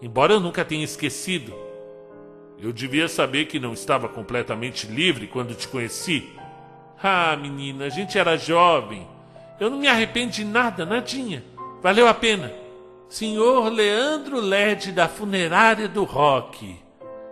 embora 0.00 0.32
eu 0.32 0.40
nunca 0.40 0.64
tenha 0.64 0.84
esquecido. 0.84 1.63
Eu 2.64 2.72
devia 2.72 3.08
saber 3.08 3.44
que 3.44 3.60
não 3.60 3.72
estava 3.72 4.08
completamente 4.08 4.86
livre 4.86 5.26
quando 5.26 5.54
te 5.54 5.68
conheci. 5.68 6.32
Ah, 7.02 7.36
menina, 7.36 7.84
a 7.84 7.88
gente 7.88 8.18
era 8.18 8.36
jovem. 8.36 9.06
Eu 9.60 9.70
não 9.70 9.78
me 9.78 9.86
arrependo 9.86 10.32
de 10.32 10.44
nada, 10.44 10.84
nadinha. 10.84 11.44
Valeu 11.82 12.08
a 12.08 12.14
pena. 12.14 12.52
Senhor 13.08 13.68
Leandro 13.68 14.40
Led 14.40 14.90
da 14.90 15.06
funerária 15.06 15.86
do 15.86 16.02
Rock. 16.02 16.76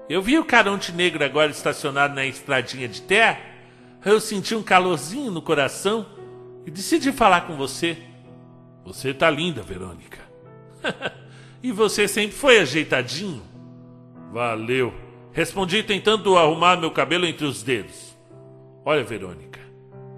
Eu 0.08 0.22
vi 0.22 0.38
o 0.38 0.44
Caronte 0.44 0.92
Negro 0.92 1.24
agora 1.24 1.50
estacionado 1.50 2.14
na 2.14 2.24
estradinha 2.24 2.86
de 2.86 3.02
terra 3.02 3.52
eu 4.04 4.20
senti 4.20 4.54
um 4.54 4.62
calorzinho 4.62 5.30
no 5.30 5.40
coração 5.40 6.06
e 6.66 6.70
decidi 6.70 7.12
falar 7.12 7.42
com 7.42 7.56
você. 7.56 7.96
Você 8.84 9.14
tá 9.14 9.30
linda, 9.30 9.62
Verônica. 9.62 10.18
e 11.62 11.70
você 11.70 12.08
sempre 12.08 12.36
foi 12.36 12.58
ajeitadinho. 12.58 13.42
Valeu. 14.32 14.92
Respondi 15.32 15.82
tentando 15.82 16.36
arrumar 16.36 16.76
meu 16.76 16.90
cabelo 16.90 17.24
entre 17.24 17.46
os 17.46 17.62
dedos. 17.62 18.14
Olha, 18.84 19.02
Verônica, 19.02 19.58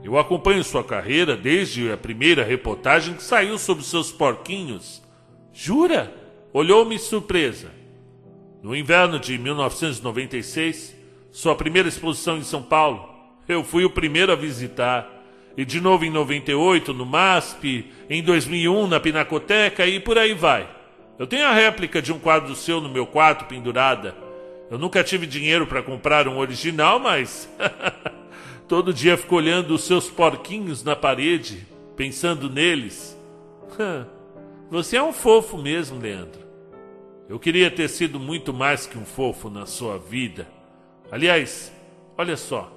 eu 0.03 0.19
acompanho 0.19 0.65
sua 0.65 0.83
carreira 0.83 1.37
desde 1.37 1.93
a 1.93 1.97
primeira 1.97 2.43
reportagem 2.43 3.15
que 3.15 3.23
saiu 3.23 3.57
sobre 3.57 3.85
seus 3.85 4.11
porquinhos. 4.11 5.01
Jura? 5.53 6.13
Olhou-me 6.53 6.99
surpresa. 6.99 7.71
No 8.61 8.75
inverno 8.75 9.21
de 9.21 9.39
1996, 9.39 10.97
sua 11.31 11.55
primeira 11.55 11.89
exposição 11.89 12.37
em 12.37 12.43
São 12.43 12.63
Paulo, 12.63 13.09
eu 13.49 13.63
fui 13.63 13.85
o 13.85 13.91
primeiro 13.91 14.33
a 14.33 14.37
visitar. 14.37 15.09
E 15.57 15.65
de 15.65 15.81
novo 15.81 16.05
em 16.05 16.11
98 16.11 16.93
no 16.93 17.07
MASP, 17.07 17.89
em 18.11 18.21
2001 18.21 18.89
na 18.89 18.99
Pinacoteca 18.99 19.87
e 19.87 20.01
por 20.01 20.19
aí 20.19 20.35
vai. 20.35 20.69
Eu 21.17 21.27
tenho 21.29 21.47
a 21.47 21.53
réplica 21.53 22.03
de 22.03 22.13
um 22.13 22.19
quadro 22.19 22.57
seu 22.57 22.81
no 22.81 22.89
meu 22.89 23.07
quarto 23.07 23.45
pendurada. 23.45 24.24
Eu 24.71 24.79
nunca 24.79 25.05
tive 25.05 25.27
dinheiro 25.27 25.67
para 25.67 25.83
comprar 25.83 26.27
um 26.27 26.39
original, 26.39 26.99
mas 26.99 27.49
todo 28.69 28.93
dia 28.93 29.17
fico 29.17 29.37
olhando 29.37 29.75
os 29.75 29.85
seus 29.85 30.09
porquinhos 30.09 30.83
na 30.83 30.97
parede, 30.97 31.67
pensando 31.97 32.51
neles. 32.51 33.17
Você 34.71 34.97
é 34.97 35.03
um 35.03 35.13
fofo 35.13 35.59
mesmo, 35.59 36.01
Leandro. 36.01 36.43
Eu 37.29 37.39
queria 37.39 37.71
ter 37.71 37.89
sido 37.89 38.19
muito 38.19 38.53
mais 38.53 38.87
que 38.87 38.99
um 38.99 39.05
fofo 39.05 39.49
na 39.49 39.67
sua 39.67 39.99
vida. 39.99 40.49
Aliás, 41.11 41.73
olha 42.17 42.37
só 42.37 42.75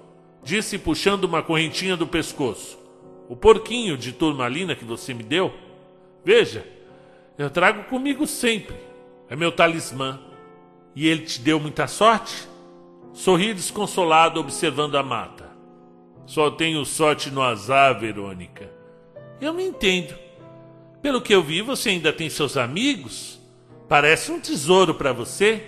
disse 0.47 0.77
puxando 0.77 1.25
uma 1.25 1.43
correntinha 1.43 1.97
do 1.97 2.07
pescoço. 2.07 2.79
O 3.27 3.35
porquinho 3.35 3.97
de 3.97 4.13
turmalina 4.13 4.75
que 4.75 4.85
você 4.85 5.13
me 5.13 5.21
deu? 5.21 5.53
Veja, 6.23 6.65
eu 7.37 7.49
trago 7.49 7.83
comigo 7.83 8.25
sempre. 8.25 8.75
É 9.29 9.35
meu 9.35 9.51
talismã. 9.51 10.21
E 10.97 11.07
ele 11.07 11.21
te 11.21 11.39
deu 11.39 11.59
muita 11.59 11.85
sorte? 11.85 12.47
Sorri 13.13 13.53
desconsolado 13.53 14.39
observando 14.39 14.97
a 14.97 15.03
mata. 15.03 15.47
Só 16.25 16.49
tenho 16.49 16.83
sorte 16.85 17.29
no 17.29 17.43
azar, 17.43 17.99
Verônica. 17.99 18.67
Eu 19.39 19.53
me 19.53 19.63
entendo. 19.63 20.15
Pelo 20.99 21.21
que 21.21 21.35
eu 21.35 21.43
vi, 21.43 21.61
você 21.61 21.91
ainda 21.91 22.11
tem 22.11 22.31
seus 22.31 22.57
amigos. 22.57 23.39
Parece 23.87 24.31
um 24.31 24.39
tesouro 24.39 24.95
para 24.95 25.13
você. 25.13 25.63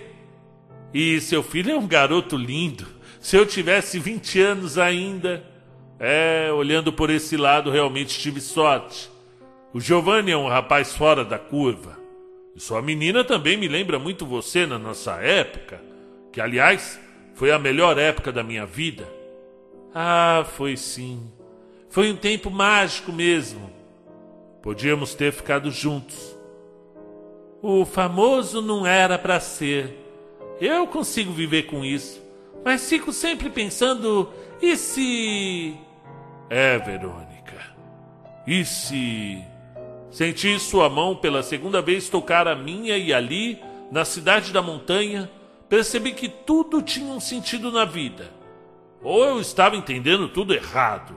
E 0.92 1.20
seu 1.20 1.44
filho 1.44 1.70
é 1.70 1.78
um 1.78 1.86
garoto 1.86 2.36
lindo. 2.36 2.88
Se 3.20 3.36
eu 3.36 3.46
tivesse 3.46 4.00
20 4.00 4.40
anos 4.40 4.78
ainda, 4.78 5.44
é, 6.00 6.50
olhando 6.52 6.92
por 6.92 7.08
esse 7.08 7.36
lado, 7.36 7.70
realmente 7.70 8.18
tive 8.18 8.40
sorte. 8.40 9.08
O 9.72 9.80
Giovanni 9.80 10.32
é 10.32 10.36
um 10.36 10.48
rapaz 10.48 10.92
fora 10.92 11.24
da 11.24 11.38
curva. 11.38 11.99
Sua 12.60 12.82
menina 12.82 13.24
também 13.24 13.56
me 13.56 13.66
lembra 13.66 13.98
muito 13.98 14.26
você 14.26 14.66
na 14.66 14.78
nossa 14.78 15.12
época, 15.14 15.80
que 16.30 16.42
aliás 16.42 17.00
foi 17.32 17.50
a 17.50 17.58
melhor 17.58 17.96
época 17.96 18.30
da 18.30 18.44
minha 18.44 18.66
vida. 18.66 19.08
Ah, 19.94 20.44
foi 20.46 20.76
sim. 20.76 21.22
Foi 21.88 22.12
um 22.12 22.16
tempo 22.16 22.50
mágico 22.50 23.10
mesmo. 23.10 23.70
Podíamos 24.60 25.14
ter 25.14 25.32
ficado 25.32 25.70
juntos. 25.70 26.36
O 27.62 27.86
famoso 27.86 28.60
não 28.60 28.86
era 28.86 29.18
para 29.18 29.40
ser. 29.40 29.96
Eu 30.60 30.86
consigo 30.86 31.32
viver 31.32 31.62
com 31.62 31.82
isso. 31.82 32.20
Mas 32.62 32.86
fico 32.86 33.10
sempre 33.10 33.48
pensando: 33.48 34.30
e 34.60 34.76
se. 34.76 35.74
É, 36.50 36.78
Verônica. 36.78 37.56
E 38.46 38.62
se. 38.66 39.49
Senti 40.10 40.58
sua 40.58 40.88
mão 40.88 41.14
pela 41.14 41.42
segunda 41.42 41.80
vez 41.80 42.08
tocar 42.08 42.48
a 42.48 42.56
minha 42.56 42.98
e 42.98 43.14
ali, 43.14 43.58
na 43.92 44.04
cidade 44.04 44.52
da 44.52 44.60
montanha, 44.60 45.30
percebi 45.68 46.12
que 46.12 46.28
tudo 46.28 46.82
tinha 46.82 47.12
um 47.12 47.20
sentido 47.20 47.70
na 47.70 47.84
vida. 47.84 48.32
Ou 49.02 49.24
eu 49.24 49.40
estava 49.40 49.76
entendendo 49.76 50.28
tudo 50.28 50.52
errado. 50.52 51.14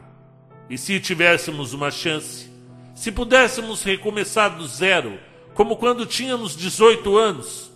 E 0.70 0.78
se 0.78 1.00
tivéssemos 1.00 1.74
uma 1.74 1.90
chance? 1.90 2.52
Se 2.94 3.12
pudéssemos 3.12 3.84
recomeçar 3.84 4.56
do 4.56 4.66
zero, 4.68 5.20
como 5.56 5.76
quando 5.76 6.06
tínhamos 6.06 6.56
18 6.56 7.18
anos? 7.18 7.72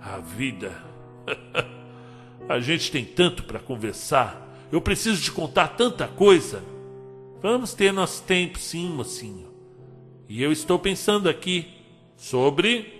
A 0.00 0.18
vida. 0.18 0.72
A 2.48 2.58
gente 2.58 2.90
tem 2.90 3.04
tanto 3.04 3.42
para 3.42 3.58
conversar. 3.58 4.48
Eu 4.72 4.80
preciso 4.80 5.22
te 5.22 5.30
contar 5.30 5.68
tanta 5.68 6.08
coisa. 6.08 6.62
Vamos 7.42 7.74
ter 7.74 7.92
nosso 7.92 8.22
tempo, 8.22 8.58
sim, 8.58 8.88
mocinho. 8.88 9.49
E 10.30 10.40
eu 10.40 10.52
estou 10.52 10.78
pensando 10.78 11.28
aqui 11.28 11.66
sobre 12.16 12.94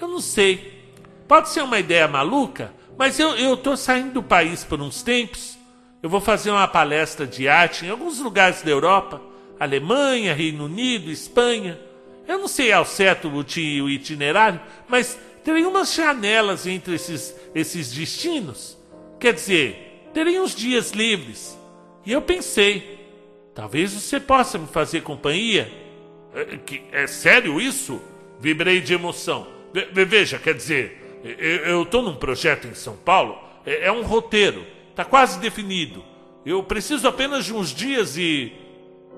Eu 0.00 0.08
não 0.08 0.20
sei. 0.20 0.82
Pode 1.28 1.48
ser 1.50 1.62
uma 1.62 1.78
ideia 1.78 2.08
maluca, 2.08 2.74
mas 2.98 3.20
eu, 3.20 3.56
tô 3.56 3.76
saindo 3.76 4.14
do 4.14 4.22
país 4.22 4.64
por 4.64 4.80
uns 4.80 5.00
tempos. 5.00 5.56
Eu 6.02 6.10
vou 6.10 6.20
fazer 6.20 6.50
uma 6.50 6.66
palestra 6.66 7.24
de 7.24 7.46
arte 7.46 7.86
em 7.86 7.88
alguns 7.88 8.18
lugares 8.18 8.62
da 8.62 8.70
Europa. 8.72 9.22
Alemanha, 9.60 10.34
Reino 10.34 10.64
Unido, 10.64 11.08
Espanha. 11.08 11.78
Eu 12.26 12.40
não 12.40 12.48
sei 12.48 12.72
ao 12.72 12.84
certo 12.84 13.28
o 13.28 13.88
itinerário, 13.88 14.60
mas 14.88 15.16
terei 15.44 15.64
umas 15.64 15.94
janelas 15.94 16.66
entre 16.66 16.96
esses, 16.96 17.32
esses 17.54 17.92
destinos. 17.92 18.76
Quer 19.20 19.34
dizer, 19.34 20.10
terei 20.12 20.40
uns 20.40 20.52
dias 20.52 20.90
livres. 20.90 21.56
E 22.04 22.10
eu 22.10 22.20
pensei, 22.20 22.98
talvez 23.54 23.92
você 23.92 24.18
possa 24.18 24.58
me 24.58 24.66
fazer 24.66 25.02
companhia. 25.02 25.81
É, 26.34 26.56
que, 26.56 26.82
é 26.92 27.06
sério 27.06 27.60
isso? 27.60 28.00
Vibrei 28.40 28.80
de 28.80 28.94
emoção. 28.94 29.46
Ve, 29.72 30.04
veja, 30.04 30.38
quer 30.38 30.54
dizer, 30.54 31.20
eu 31.64 31.82
estou 31.82 32.02
num 32.02 32.16
projeto 32.16 32.66
em 32.66 32.74
São 32.74 32.96
Paulo, 32.96 33.38
é, 33.64 33.86
é 33.86 33.92
um 33.92 34.02
roteiro, 34.02 34.66
está 34.90 35.04
quase 35.04 35.38
definido. 35.38 36.04
Eu 36.44 36.62
preciso 36.62 37.06
apenas 37.06 37.44
de 37.44 37.54
uns 37.54 37.70
dias 37.72 38.16
e. 38.16 38.52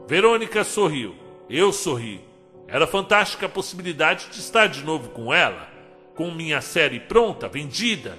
Verônica 0.07 0.63
sorriu. 0.65 1.15
Eu 1.49 1.73
sorri. 1.73 2.21
Era 2.69 2.87
fantástica 2.87 3.47
a 3.47 3.49
possibilidade 3.49 4.29
de 4.31 4.41
estar 4.41 4.67
de 4.67 4.83
novo 4.85 5.11
com 5.11 5.33
ela, 5.33 5.69
com 6.15 6.31
minha 6.31 6.61
série 6.61 7.01
pronta, 7.01 7.49
vendida, 7.49 8.19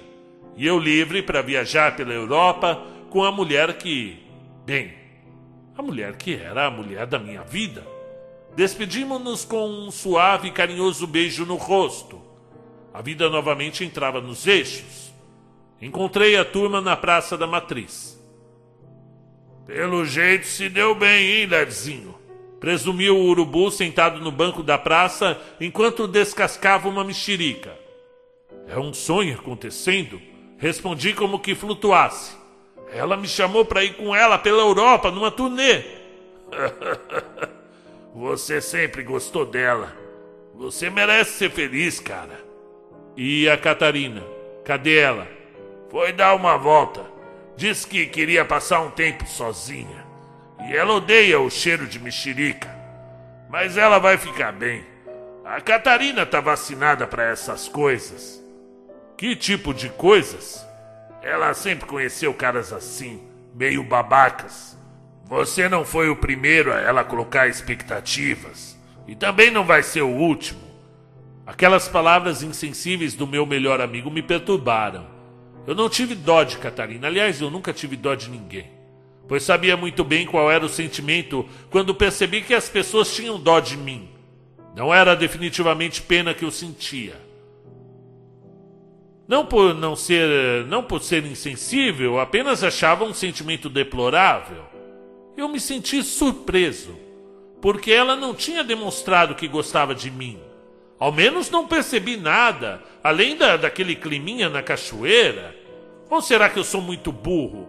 e 0.56 0.66
eu 0.66 0.78
livre 0.78 1.22
para 1.22 1.42
viajar 1.42 1.94
pela 1.96 2.12
Europa 2.12 2.82
com 3.10 3.22
a 3.22 3.30
mulher 3.30 3.76
que. 3.78 4.18
Bem, 4.64 4.94
a 5.76 5.82
mulher 5.82 6.16
que 6.16 6.34
era 6.34 6.66
a 6.66 6.70
mulher 6.70 7.06
da 7.06 7.18
minha 7.18 7.42
vida. 7.42 7.86
Despedimos-nos 8.56 9.44
com 9.44 9.68
um 9.68 9.90
suave 9.90 10.48
e 10.48 10.50
carinhoso 10.50 11.06
beijo 11.06 11.44
no 11.44 11.56
rosto. 11.56 12.22
A 12.92 13.02
vida 13.02 13.28
novamente 13.28 13.84
entrava 13.84 14.18
nos 14.18 14.46
eixos. 14.46 15.12
Encontrei 15.80 16.36
a 16.38 16.44
turma 16.44 16.80
na 16.80 16.96
Praça 16.96 17.36
da 17.36 17.46
Matriz. 17.46 18.18
Pelo 19.66 20.06
jeito 20.06 20.46
se 20.46 20.70
deu 20.70 20.94
bem, 20.94 21.32
hein, 21.32 21.46
Ledzinho? 21.46 22.14
Presumiu 22.58 23.18
o 23.18 23.26
urubu 23.26 23.70
sentado 23.70 24.20
no 24.20 24.32
banco 24.32 24.62
da 24.62 24.78
praça 24.78 25.38
enquanto 25.60 26.08
descascava 26.08 26.88
uma 26.88 27.04
mexerica. 27.04 27.78
É 28.66 28.78
um 28.78 28.94
sonho 28.94 29.34
acontecendo? 29.34 30.18
Respondi 30.56 31.12
como 31.12 31.40
que 31.40 31.54
flutuasse. 31.54 32.34
Ela 32.90 33.18
me 33.18 33.28
chamou 33.28 33.66
para 33.66 33.84
ir 33.84 33.96
com 33.96 34.16
ela 34.16 34.38
pela 34.38 34.62
Europa 34.62 35.10
numa 35.10 35.30
turnê. 35.30 35.82
Você 38.16 38.62
sempre 38.62 39.02
gostou 39.02 39.44
dela. 39.44 39.94
Você 40.54 40.88
merece 40.88 41.32
ser 41.32 41.50
feliz, 41.50 42.00
cara. 42.00 42.40
E 43.14 43.46
a 43.46 43.58
Catarina? 43.58 44.22
Cadê 44.64 44.96
ela? 44.96 45.28
Foi 45.90 46.14
dar 46.14 46.34
uma 46.34 46.56
volta. 46.56 47.04
Disse 47.58 47.86
que 47.86 48.06
queria 48.06 48.42
passar 48.42 48.80
um 48.80 48.90
tempo 48.90 49.26
sozinha. 49.26 50.06
E 50.66 50.74
ela 50.74 50.94
odeia 50.94 51.38
o 51.38 51.50
cheiro 51.50 51.86
de 51.86 51.98
mexerica. 51.98 52.74
Mas 53.50 53.76
ela 53.76 53.98
vai 53.98 54.16
ficar 54.16 54.50
bem. 54.50 54.82
A 55.44 55.60
Catarina 55.60 56.24
tá 56.24 56.40
vacinada 56.40 57.06
para 57.06 57.24
essas 57.24 57.68
coisas. 57.68 58.42
Que 59.18 59.36
tipo 59.36 59.74
de 59.74 59.90
coisas? 59.90 60.66
Ela 61.20 61.52
sempre 61.52 61.86
conheceu 61.86 62.32
caras 62.32 62.72
assim, 62.72 63.28
meio 63.54 63.84
babacas. 63.84 64.74
Você 65.28 65.68
não 65.68 65.84
foi 65.84 66.08
o 66.08 66.14
primeiro 66.14 66.72
a 66.72 66.78
ela 66.78 67.02
colocar 67.02 67.48
expectativas. 67.48 68.78
E 69.08 69.16
também 69.16 69.50
não 69.50 69.64
vai 69.64 69.82
ser 69.82 70.02
o 70.02 70.08
último. 70.08 70.60
Aquelas 71.44 71.88
palavras 71.88 72.44
insensíveis 72.44 73.14
do 73.14 73.26
meu 73.26 73.44
melhor 73.44 73.80
amigo 73.80 74.10
me 74.10 74.22
perturbaram. 74.22 75.06
Eu 75.66 75.74
não 75.74 75.88
tive 75.88 76.14
dó 76.14 76.44
de 76.44 76.58
Catarina. 76.58 77.08
Aliás, 77.08 77.40
eu 77.40 77.50
nunca 77.50 77.72
tive 77.72 77.96
dó 77.96 78.14
de 78.14 78.30
ninguém. 78.30 78.70
Pois 79.26 79.42
sabia 79.42 79.76
muito 79.76 80.04
bem 80.04 80.26
qual 80.26 80.48
era 80.48 80.64
o 80.64 80.68
sentimento 80.68 81.44
quando 81.70 81.92
percebi 81.92 82.40
que 82.42 82.54
as 82.54 82.68
pessoas 82.68 83.12
tinham 83.12 83.40
dó 83.40 83.58
de 83.58 83.76
mim. 83.76 84.08
Não 84.76 84.94
era 84.94 85.16
definitivamente 85.16 86.02
pena 86.02 86.34
que 86.34 86.44
eu 86.44 86.52
sentia. 86.52 87.20
Não 89.26 89.44
por 89.44 89.74
não 89.74 89.96
ser, 89.96 90.64
não 90.66 90.84
por 90.84 91.02
ser 91.02 91.24
insensível, 91.24 92.20
apenas 92.20 92.62
achava 92.62 93.04
um 93.04 93.12
sentimento 93.12 93.68
deplorável 93.68 94.75
eu 95.36 95.48
me 95.48 95.60
senti 95.60 96.02
surpreso, 96.02 96.96
porque 97.60 97.92
ela 97.92 98.16
não 98.16 98.34
tinha 98.34 98.64
demonstrado 98.64 99.34
que 99.34 99.46
gostava 99.46 99.94
de 99.94 100.10
mim. 100.10 100.40
Ao 100.98 101.12
menos 101.12 101.50
não 101.50 101.66
percebi 101.66 102.16
nada, 102.16 102.82
além 103.04 103.36
da, 103.36 103.56
daquele 103.56 103.94
climinha 103.94 104.48
na 104.48 104.62
cachoeira. 104.62 105.54
Ou 106.08 106.22
será 106.22 106.48
que 106.48 106.58
eu 106.58 106.64
sou 106.64 106.80
muito 106.80 107.12
burro? 107.12 107.68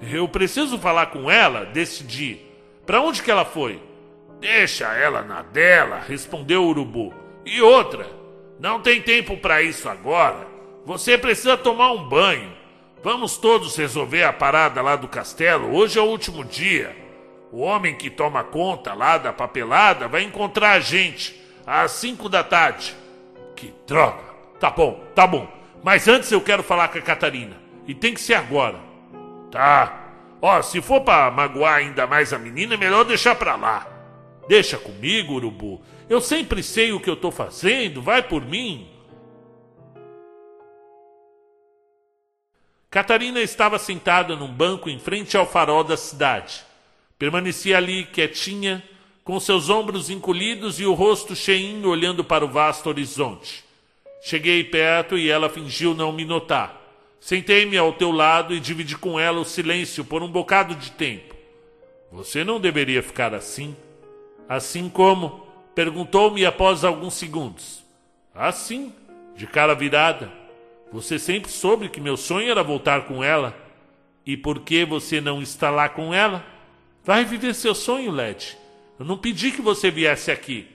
Eu 0.00 0.28
preciso 0.28 0.78
falar 0.78 1.06
com 1.06 1.30
ela, 1.30 1.64
decidi. 1.64 2.38
Para 2.86 3.00
onde 3.00 3.22
que 3.22 3.30
ela 3.30 3.44
foi? 3.44 3.82
Deixa 4.40 4.86
ela 4.94 5.22
na 5.22 5.42
dela, 5.42 5.98
respondeu 5.98 6.62
o 6.64 6.68
urubu. 6.68 7.12
E 7.44 7.60
outra, 7.60 8.06
não 8.58 8.80
tem 8.80 9.02
tempo 9.02 9.36
para 9.36 9.62
isso 9.62 9.88
agora. 9.88 10.46
Você 10.86 11.18
precisa 11.18 11.56
tomar 11.56 11.92
um 11.92 12.08
banho. 12.08 12.52
Vamos 13.02 13.36
todos 13.36 13.76
resolver 13.76 14.22
a 14.22 14.32
parada 14.32 14.80
lá 14.80 14.96
do 14.96 15.08
castelo. 15.08 15.74
Hoje 15.74 15.98
é 15.98 16.02
o 16.02 16.06
último 16.06 16.44
dia. 16.44 16.94
O 17.52 17.60
homem 17.60 17.96
que 17.96 18.08
toma 18.08 18.44
conta 18.44 18.94
lá 18.94 19.18
da 19.18 19.32
papelada 19.32 20.06
vai 20.06 20.22
encontrar 20.22 20.72
a 20.72 20.80
gente 20.80 21.40
às 21.66 21.92
cinco 21.92 22.28
da 22.28 22.44
tarde. 22.44 22.94
Que 23.56 23.74
droga! 23.86 24.22
Tá 24.60 24.70
bom, 24.70 25.04
tá 25.14 25.26
bom. 25.26 25.48
Mas 25.82 26.06
antes 26.06 26.30
eu 26.30 26.40
quero 26.40 26.62
falar 26.62 26.88
com 26.88 26.98
a 26.98 27.02
Catarina. 27.02 27.56
E 27.86 27.94
tem 27.94 28.14
que 28.14 28.20
ser 28.20 28.34
agora. 28.34 28.78
Tá. 29.50 30.12
Ó, 30.40 30.62
se 30.62 30.80
for 30.80 31.00
para 31.00 31.30
magoar 31.30 31.78
ainda 31.78 32.06
mais 32.06 32.32
a 32.32 32.38
menina, 32.38 32.74
é 32.74 32.76
melhor 32.76 33.04
deixar 33.04 33.34
pra 33.34 33.56
lá. 33.56 33.86
Deixa 34.48 34.78
comigo, 34.78 35.34
urubu. 35.34 35.82
Eu 36.08 36.20
sempre 36.20 36.62
sei 36.62 36.92
o 36.92 37.00
que 37.00 37.08
eu 37.08 37.16
tô 37.16 37.30
fazendo. 37.30 38.02
Vai 38.02 38.22
por 38.22 38.44
mim. 38.44 38.88
Catarina 42.90 43.40
estava 43.40 43.78
sentada 43.78 44.34
num 44.34 44.52
banco 44.52 44.90
em 44.90 44.98
frente 44.98 45.36
ao 45.36 45.46
farol 45.46 45.84
da 45.84 45.96
cidade. 45.96 46.64
Permanecia 47.20 47.76
ali 47.76 48.04
quietinha, 48.04 48.82
com 49.22 49.38
seus 49.38 49.68
ombros 49.68 50.08
encolhidos 50.08 50.80
e 50.80 50.86
o 50.86 50.94
rosto 50.94 51.36
cheinho 51.36 51.90
olhando 51.90 52.24
para 52.24 52.46
o 52.46 52.48
vasto 52.48 52.88
horizonte. 52.88 53.62
Cheguei 54.22 54.64
perto 54.64 55.18
e 55.18 55.28
ela 55.28 55.50
fingiu 55.50 55.94
não 55.94 56.12
me 56.12 56.24
notar. 56.24 56.80
Sentei-me 57.20 57.76
ao 57.76 57.92
teu 57.92 58.10
lado 58.10 58.54
e 58.54 58.58
dividi 58.58 58.96
com 58.96 59.20
ela 59.20 59.38
o 59.38 59.44
silêncio 59.44 60.02
por 60.02 60.22
um 60.22 60.28
bocado 60.28 60.74
de 60.74 60.92
tempo. 60.92 61.36
Você 62.10 62.42
não 62.42 62.58
deveria 62.58 63.02
ficar 63.02 63.34
assim. 63.34 63.76
Assim 64.48 64.88
como? 64.88 65.46
Perguntou-me 65.74 66.46
após 66.46 66.84
alguns 66.84 67.12
segundos. 67.12 67.84
Assim, 68.34 68.94
de 69.36 69.46
cara 69.46 69.74
virada. 69.74 70.32
Você 70.90 71.18
sempre 71.18 71.52
soube 71.52 71.90
que 71.90 72.00
meu 72.00 72.16
sonho 72.16 72.50
era 72.50 72.62
voltar 72.62 73.02
com 73.04 73.22
ela. 73.22 73.54
E 74.24 74.38
por 74.38 74.60
que 74.60 74.86
você 74.86 75.20
não 75.20 75.42
está 75.42 75.68
lá 75.68 75.86
com 75.86 76.14
ela? 76.14 76.58
Vai 77.04 77.24
viver 77.24 77.54
seu 77.54 77.74
sonho, 77.74 78.10
Led. 78.10 78.56
Eu 78.98 79.04
não 79.04 79.16
pedi 79.16 79.50
que 79.50 79.62
você 79.62 79.90
viesse 79.90 80.30
aqui. 80.30 80.68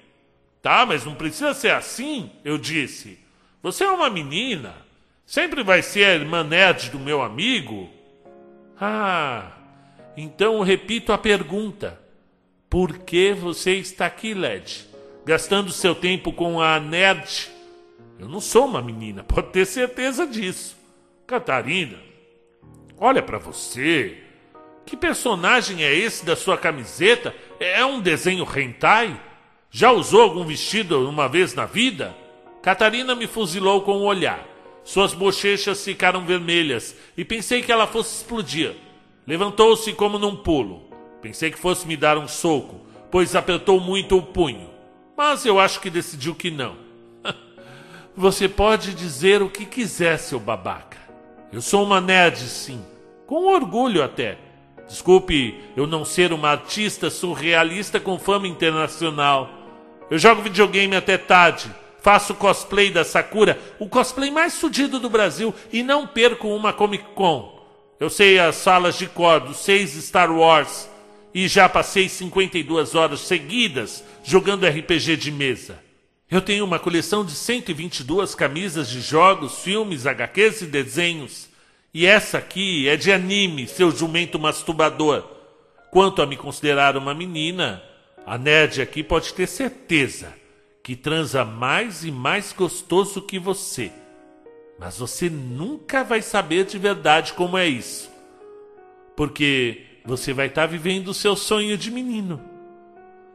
Tá, 0.62 0.86
mas 0.86 1.06
não 1.06 1.16
precisa 1.16 1.54
ser 1.54 1.72
assim, 1.72 2.32
eu 2.44 2.58
disse. 2.58 3.20
Você 3.62 3.84
é 3.84 3.90
uma 3.90 4.10
menina. 4.10 4.76
Sempre 5.26 5.64
vai 5.64 5.82
ser 5.82 6.06
a 6.06 6.14
irmã 6.16 6.44
nerd 6.44 6.90
do 6.90 7.00
meu 7.00 7.22
amigo. 7.22 7.90
Ah, 8.80 9.52
então 10.18 10.62
repito 10.62 11.14
a 11.14 11.18
pergunta. 11.18 12.00
Por 12.70 13.00
que 13.00 13.34
você 13.34 13.76
está 13.76 14.08
aqui, 14.08 14.34
Led? 14.34 14.88
Gastando 15.26 15.72
seu 15.72 15.96
tempo 15.96 16.34
com 16.34 16.60
a 16.62 16.80
nerd 16.80 17.56
eu 18.18 18.30
não 18.30 18.40
sou 18.40 18.66
uma 18.66 18.82
menina, 18.82 19.24
pode 19.28 19.50
ter 19.50 19.66
certeza 19.66 20.26
disso. 20.26 20.78
Catarina, 21.28 21.98
olha 22.98 23.22
para 23.22 23.38
você. 23.38 24.22
Que 24.86 24.96
personagem 24.96 25.84
é 25.84 25.94
esse 25.94 26.24
da 26.24 26.36
sua 26.36 26.58
camiseta? 26.58 27.36
É 27.60 27.84
um 27.84 28.00
desenho 28.00 28.48
hentai? 28.56 29.20
Já 29.72 29.92
usou 29.92 30.22
algum 30.22 30.46
vestido 30.46 31.10
uma 31.10 31.28
vez 31.28 31.56
na 31.56 31.66
vida? 31.66 32.16
Catarina 32.62 33.16
me 33.16 33.26
fuzilou 33.26 33.82
com 33.82 33.94
o 33.94 34.02
um 34.02 34.06
olhar. 34.06 34.46
Suas 34.84 35.14
bochechas 35.14 35.84
ficaram 35.84 36.24
vermelhas 36.24 36.96
e 37.18 37.26
pensei 37.26 37.64
que 37.64 37.72
ela 37.72 37.88
fosse 37.88 38.18
explodir. 38.18 38.76
Levantou-se 39.26 39.92
como 39.94 40.20
num 40.20 40.36
pulo. 40.36 40.84
Pensei 41.20 41.50
que 41.50 41.58
fosse 41.58 41.88
me 41.88 41.98
dar 41.98 42.20
um 42.20 42.28
soco, 42.28 42.86
pois 43.10 43.36
apertou 43.36 43.80
muito 43.80 44.16
o 44.16 44.22
punho. 44.22 44.70
Mas 45.18 45.44
eu 45.44 45.60
acho 45.60 45.80
que 45.80 45.90
decidiu 45.90 46.36
que 46.36 46.52
não. 46.52 46.76
Você 48.16 48.48
pode 48.48 48.94
dizer 48.94 49.42
o 49.42 49.50
que 49.50 49.66
quiser, 49.66 50.20
seu 50.20 50.40
babaca. 50.40 51.00
Eu 51.52 51.62
sou 51.62 51.84
uma 51.84 52.00
nerd, 52.00 52.38
sim. 52.38 52.80
Com 53.26 53.48
orgulho 53.48 54.04
até. 54.04 54.45
Desculpe 54.88 55.60
eu 55.76 55.88
não 55.88 56.06
ser 56.06 56.32
uma 56.32 56.50
artista 56.50 57.10
surrealista 57.10 58.00
com 58.00 58.20
fama 58.20 58.48
internacional. 58.48 59.50
Eu 60.10 60.18
jogo 60.18 60.42
videogame 60.42 60.96
até 60.96 61.18
tarde. 61.18 61.70
faço 62.02 62.36
cosplay 62.36 62.92
da 62.92 63.04
Sakura, 63.04 63.60
o 63.80 63.90
cosplay 63.90 64.30
mais 64.30 64.60
fudido 64.60 65.00
do 65.00 65.10
Brasil, 65.10 65.52
e 65.74 65.82
não 65.82 66.06
perco 66.06 66.48
uma 66.48 66.72
Comic 66.72 67.04
Con. 67.16 67.56
Eu 68.00 68.12
sei 68.12 68.38
as 68.38 68.58
salas 68.58 68.96
de 68.96 69.08
cor 69.08 69.40
dos 69.40 69.58
seis 69.58 69.94
Star 69.94 70.32
Wars 70.32 70.88
e 71.34 71.48
já 71.48 71.68
passei 71.68 72.08
52 72.08 72.94
horas 72.94 73.22
seguidas 73.22 74.04
jogando 74.24 74.68
RPG 74.68 75.18
de 75.18 75.32
mesa. 75.32 75.80
Eu 76.30 76.42
tenho 76.42 76.66
uma 76.66 76.78
coleção 76.78 77.26
de 77.26 77.32
122 77.32 78.36
camisas 78.36 78.90
de 78.90 79.00
jogos, 79.00 79.60
filmes, 79.60 80.06
HQs 80.06 80.62
e 80.62 80.66
desenhos. 80.66 81.50
E 81.96 82.06
essa 82.06 82.40
aqui 82.40 82.90
é 82.90 82.98
de 82.98 83.10
anime, 83.10 83.70
seu 83.70 83.90
jumento 83.90 84.38
masturbador. 84.38 85.24
Quanto 85.90 86.22
a 86.22 86.26
me 86.26 86.36
considerar 86.36 86.98
uma 86.98 87.14
menina, 87.14 87.82
a 88.26 88.38
nerd 88.38 88.82
aqui 88.82 89.02
pode 89.02 89.34
ter 89.34 89.48
certeza 89.48 90.34
que 90.84 90.94
transa 90.94 91.46
mais 91.46 92.04
e 92.04 92.12
mais 92.12 92.52
gostoso 92.52 93.22
que 93.22 93.40
você. 93.40 93.94
Mas 94.78 94.98
você 94.98 95.30
nunca 95.30 96.04
vai 96.04 96.22
saber 96.22 96.66
de 96.66 96.78
verdade 96.78 97.32
como 97.32 97.58
é 97.58 97.66
isso. 97.66 98.12
Porque 99.16 99.82
você 100.04 100.34
vai 100.34 100.48
estar 100.48 100.64
tá 100.64 100.68
vivendo 100.68 101.08
o 101.08 101.14
seu 101.14 101.34
sonho 101.34 101.78
de 101.78 101.90
menino. 101.90 102.42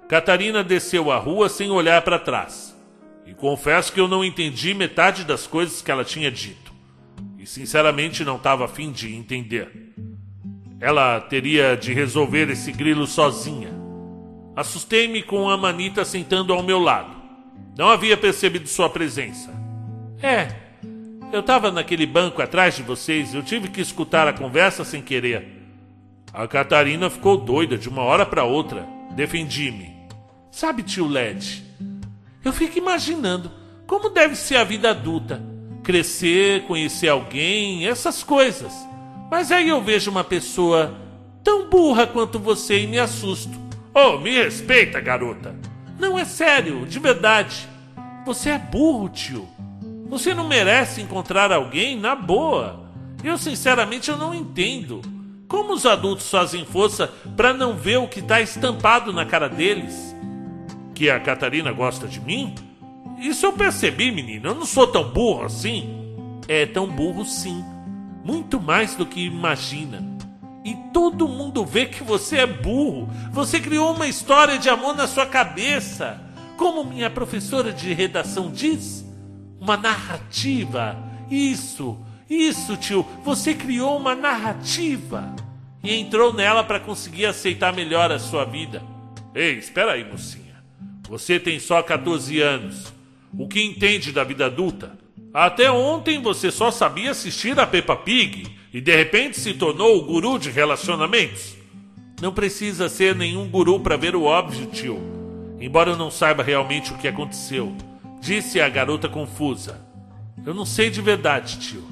Catarina 0.06 0.62
desceu 0.62 1.10
a 1.10 1.16
rua 1.16 1.48
sem 1.48 1.70
olhar 1.70 2.02
para 2.02 2.18
trás. 2.18 2.76
E 3.24 3.32
confesso 3.32 3.90
que 3.90 4.00
eu 4.00 4.06
não 4.06 4.22
entendi 4.22 4.74
metade 4.74 5.24
das 5.24 5.46
coisas 5.46 5.80
que 5.80 5.90
ela 5.90 6.04
tinha 6.04 6.30
dito. 6.30 6.69
E 7.40 7.46
sinceramente 7.46 8.22
não 8.22 8.36
estava 8.36 8.66
afim 8.66 8.92
de 8.92 9.14
entender. 9.14 9.94
Ela 10.78 11.18
teria 11.22 11.74
de 11.74 11.90
resolver 11.94 12.50
esse 12.50 12.70
grilo 12.70 13.06
sozinha. 13.06 13.70
Assustei-me 14.54 15.22
com 15.22 15.48
a 15.48 15.56
manita 15.56 16.04
sentando 16.04 16.52
ao 16.52 16.62
meu 16.62 16.78
lado. 16.78 17.16
Não 17.78 17.88
havia 17.88 18.14
percebido 18.14 18.68
sua 18.68 18.90
presença. 18.90 19.50
É, 20.22 20.54
eu 21.32 21.40
estava 21.40 21.72
naquele 21.72 22.04
banco 22.04 22.42
atrás 22.42 22.76
de 22.76 22.82
vocês, 22.82 23.32
eu 23.32 23.42
tive 23.42 23.68
que 23.68 23.80
escutar 23.80 24.28
a 24.28 24.34
conversa 24.34 24.84
sem 24.84 25.00
querer. 25.00 25.48
A 26.34 26.46
Catarina 26.46 27.08
ficou 27.08 27.38
doida 27.38 27.78
de 27.78 27.88
uma 27.88 28.02
hora 28.02 28.26
para 28.26 28.44
outra. 28.44 28.86
Defendi-me. 29.16 29.96
Sabe, 30.50 30.82
tio 30.82 31.06
Led, 31.06 31.64
eu 32.44 32.52
fico 32.52 32.76
imaginando 32.76 33.50
como 33.86 34.10
deve 34.10 34.36
ser 34.36 34.56
a 34.56 34.64
vida 34.64 34.90
adulta. 34.90 35.42
Crescer, 35.90 36.62
conhecer 36.68 37.08
alguém, 37.08 37.88
essas 37.88 38.22
coisas. 38.22 38.72
Mas 39.28 39.50
aí 39.50 39.68
eu 39.68 39.82
vejo 39.82 40.08
uma 40.08 40.22
pessoa 40.22 40.94
tão 41.42 41.68
burra 41.68 42.06
quanto 42.06 42.38
você 42.38 42.78
e 42.78 42.86
me 42.86 42.96
assusto. 42.96 43.58
Oh, 43.92 44.16
me 44.18 44.30
respeita, 44.30 45.00
garota. 45.00 45.52
Não 45.98 46.16
é 46.16 46.24
sério, 46.24 46.86
de 46.86 47.00
verdade. 47.00 47.68
Você 48.24 48.50
é 48.50 48.58
burro, 48.58 49.08
tio. 49.08 49.48
Você 50.08 50.32
não 50.32 50.46
merece 50.46 51.02
encontrar 51.02 51.50
alguém 51.50 51.98
na 51.98 52.14
boa. 52.14 52.88
Eu 53.24 53.36
sinceramente 53.36 54.12
eu 54.12 54.16
não 54.16 54.32
entendo. 54.32 55.02
Como 55.48 55.72
os 55.72 55.84
adultos 55.86 56.30
fazem 56.30 56.64
força 56.64 57.12
para 57.36 57.52
não 57.52 57.76
ver 57.76 57.96
o 57.96 58.06
que 58.06 58.20
está 58.20 58.40
estampado 58.40 59.12
na 59.12 59.26
cara 59.26 59.48
deles? 59.48 60.14
Que 60.94 61.10
a 61.10 61.18
Catarina 61.18 61.72
gosta 61.72 62.06
de 62.06 62.20
mim? 62.20 62.54
Isso 63.20 63.44
eu 63.44 63.52
percebi, 63.52 64.10
menino. 64.10 64.48
Eu 64.48 64.54
não 64.54 64.64
sou 64.64 64.86
tão 64.86 65.04
burro 65.04 65.44
assim. 65.44 66.14
É 66.48 66.64
tão 66.64 66.86
burro 66.86 67.24
sim. 67.24 67.64
Muito 68.24 68.58
mais 68.60 68.94
do 68.94 69.04
que 69.04 69.20
imagina. 69.20 70.02
E 70.64 70.74
todo 70.92 71.28
mundo 71.28 71.64
vê 71.64 71.86
que 71.86 72.02
você 72.02 72.38
é 72.38 72.46
burro. 72.46 73.08
Você 73.32 73.60
criou 73.60 73.94
uma 73.94 74.06
história 74.06 74.58
de 74.58 74.68
amor 74.68 74.94
na 74.94 75.06
sua 75.06 75.26
cabeça. 75.26 76.20
Como 76.56 76.84
minha 76.84 77.08
professora 77.08 77.72
de 77.72 77.92
redação 77.92 78.50
diz, 78.50 79.04
uma 79.60 79.76
narrativa. 79.76 80.96
Isso, 81.30 81.98
isso, 82.28 82.76
tio. 82.76 83.06
Você 83.24 83.54
criou 83.54 83.96
uma 83.96 84.14
narrativa 84.14 85.34
e 85.82 85.94
entrou 85.94 86.32
nela 86.32 86.62
para 86.62 86.80
conseguir 86.80 87.26
aceitar 87.26 87.72
melhor 87.72 88.10
a 88.12 88.18
sua 88.18 88.44
vida. 88.44 88.82
Ei, 89.34 89.58
espera 89.58 89.92
aí, 89.92 90.04
mocinha. 90.04 90.62
Você 91.08 91.40
tem 91.40 91.58
só 91.58 91.82
14 91.82 92.40
anos. 92.40 92.99
O 93.36 93.48
que 93.48 93.62
entende 93.62 94.12
da 94.12 94.24
vida 94.24 94.46
adulta? 94.46 94.98
Até 95.32 95.70
ontem 95.70 96.20
você 96.20 96.50
só 96.50 96.70
sabia 96.70 97.12
assistir 97.12 97.58
a 97.58 97.66
Peppa 97.66 97.96
Pig 97.96 98.46
e 98.72 98.80
de 98.80 98.94
repente 98.94 99.38
se 99.38 99.54
tornou 99.54 99.98
o 99.98 100.04
guru 100.04 100.38
de 100.38 100.50
relacionamentos. 100.50 101.56
Não 102.20 102.32
precisa 102.32 102.88
ser 102.88 103.14
nenhum 103.14 103.48
guru 103.48 103.80
para 103.80 103.96
ver 103.96 104.14
o 104.14 104.24
óbvio, 104.24 104.66
tio 104.66 105.20
embora 105.60 105.90
eu 105.90 105.96
não 105.96 106.10
saiba 106.10 106.42
realmente 106.42 106.92
o 106.92 106.96
que 106.96 107.06
aconteceu, 107.06 107.72
disse 108.20 108.60
a 108.60 108.68
garota 108.68 109.08
confusa. 109.08 109.86
Eu 110.44 110.54
não 110.54 110.64
sei 110.64 110.88
de 110.88 111.02
verdade, 111.02 111.58
tio. 111.58 111.84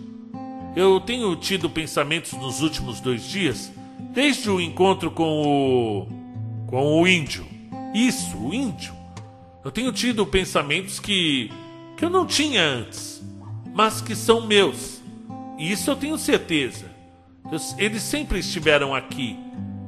Eu 0.75 1.01
tenho 1.01 1.37
tido 1.37 1.69
pensamentos 1.69 2.33
nos 2.33 2.63
últimos 2.63 3.01
dois 3.01 3.29
dias, 3.29 3.71
desde 4.15 4.49
o 4.49 4.61
encontro 4.61 5.11
com 5.11 5.43
o. 5.43 6.07
com 6.67 7.01
o 7.01 7.07
índio. 7.07 7.47
Isso, 7.95 8.37
o 8.39 8.55
índio. 8.55 8.95
Eu 9.69 9.73
tenho 9.73 9.93
tido 9.93 10.27
pensamentos 10.27 10.99
que. 10.99 11.53
que 11.95 12.03
eu 12.03 12.09
não 12.09 12.25
tinha 12.25 12.63
antes, 12.63 13.23
mas 13.75 14.01
que 14.01 14.17
são 14.17 14.47
meus. 14.47 15.03
E 15.59 15.71
isso 15.71 15.91
eu 15.91 15.95
tenho 15.95 16.17
certeza. 16.17 16.87
eles 17.77 18.01
sempre 18.01 18.39
estiveram 18.39 18.95
aqui, 18.95 19.37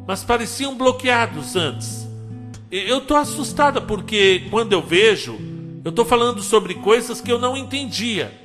mas 0.07 0.23
pareciam 0.23 0.77
bloqueados 0.77 1.57
antes. 1.57 2.07
Eu 2.71 3.01
tô 3.01 3.17
assustada 3.17 3.81
porque 3.81 4.49
quando 4.51 4.75
eu 4.75 4.83
vejo, 4.83 5.39
eu 5.83 5.91
tô 5.91 6.05
falando 6.05 6.43
sobre 6.43 6.75
coisas 6.75 7.23
que 7.23 7.33
eu 7.33 7.39
não 7.39 7.57
entendia. 7.57 8.39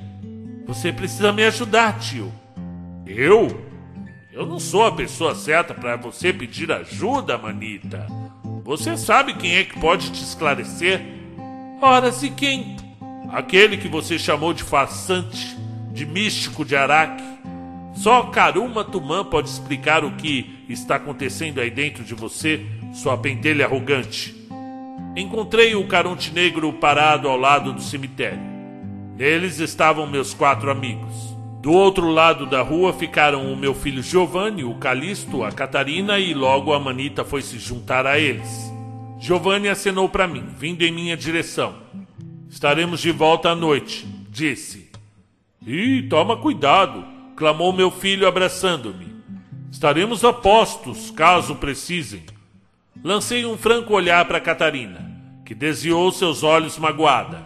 Você 0.66 0.90
precisa 0.90 1.34
me 1.34 1.44
ajudar, 1.44 1.98
tio. 1.98 2.32
Eu? 3.06 3.62
Eu 4.32 4.46
não 4.46 4.58
sou 4.58 4.86
a 4.86 4.92
pessoa 4.92 5.34
certa 5.34 5.74
para 5.74 5.96
você 5.96 6.32
pedir 6.32 6.72
ajuda, 6.72 7.36
manita. 7.36 8.06
Você 8.64 8.96
sabe 8.96 9.34
quem 9.34 9.56
é 9.56 9.64
que 9.64 9.78
pode 9.78 10.10
te 10.12 10.22
esclarecer? 10.22 11.15
Ora, 11.80 12.10
se 12.10 12.30
quem? 12.30 12.76
Aquele 13.30 13.76
que 13.76 13.88
você 13.88 14.18
chamou 14.18 14.54
de 14.54 14.62
farsante, 14.62 15.56
de 15.92 16.06
místico 16.06 16.64
de 16.64 16.74
Araque. 16.74 17.22
Só 17.94 18.24
Karuma 18.24 18.84
Tumã 18.84 19.24
pode 19.24 19.48
explicar 19.48 20.04
o 20.04 20.12
que 20.12 20.64
está 20.68 20.96
acontecendo 20.96 21.60
aí 21.60 21.70
dentro 21.70 22.02
de 22.02 22.14
você 22.14 22.64
sua 22.92 23.16
pentelha 23.16 23.66
arrogante. 23.66 24.34
Encontrei 25.14 25.74
o 25.74 25.86
Caronte 25.86 26.32
Negro 26.32 26.72
parado 26.74 27.28
ao 27.28 27.36
lado 27.36 27.72
do 27.72 27.82
cemitério. 27.82 28.40
Neles 29.16 29.58
estavam 29.60 30.06
meus 30.06 30.34
quatro 30.34 30.70
amigos. 30.70 31.34
Do 31.60 31.72
outro 31.72 32.08
lado 32.08 32.46
da 32.46 32.62
rua 32.62 32.92
ficaram 32.92 33.52
o 33.52 33.56
meu 33.56 33.74
filho 33.74 34.02
Giovanni, 34.02 34.62
o 34.62 34.74
Calisto, 34.74 35.42
a 35.42 35.50
Catarina 35.50 36.18
e 36.18 36.32
logo 36.34 36.72
a 36.72 36.78
Manita 36.78 37.24
foi 37.24 37.42
se 37.42 37.58
juntar 37.58 38.06
a 38.06 38.18
eles. 38.18 38.75
Giovanni 39.18 39.68
acenou 39.68 40.08
para 40.08 40.28
mim, 40.28 40.44
vindo 40.58 40.82
em 40.82 40.92
minha 40.92 41.16
direção. 41.16 41.74
Estaremos 42.48 43.00
de 43.00 43.10
volta 43.10 43.50
à 43.50 43.54
noite, 43.54 44.06
disse. 44.30 44.90
Ih, 45.66 46.02
toma 46.08 46.36
cuidado, 46.36 47.04
clamou 47.34 47.72
meu 47.72 47.90
filho 47.90 48.28
abraçando-me. 48.28 49.16
Estaremos 49.70 50.24
a 50.24 50.32
postos, 50.32 51.10
caso 51.10 51.56
precisem. 51.56 52.22
Lancei 53.02 53.44
um 53.44 53.58
franco 53.58 53.94
olhar 53.94 54.24
para 54.26 54.40
Catarina, 54.40 55.10
que 55.44 55.54
desviou 55.54 56.10
seus 56.12 56.42
olhos 56.42 56.78
magoada. 56.78 57.44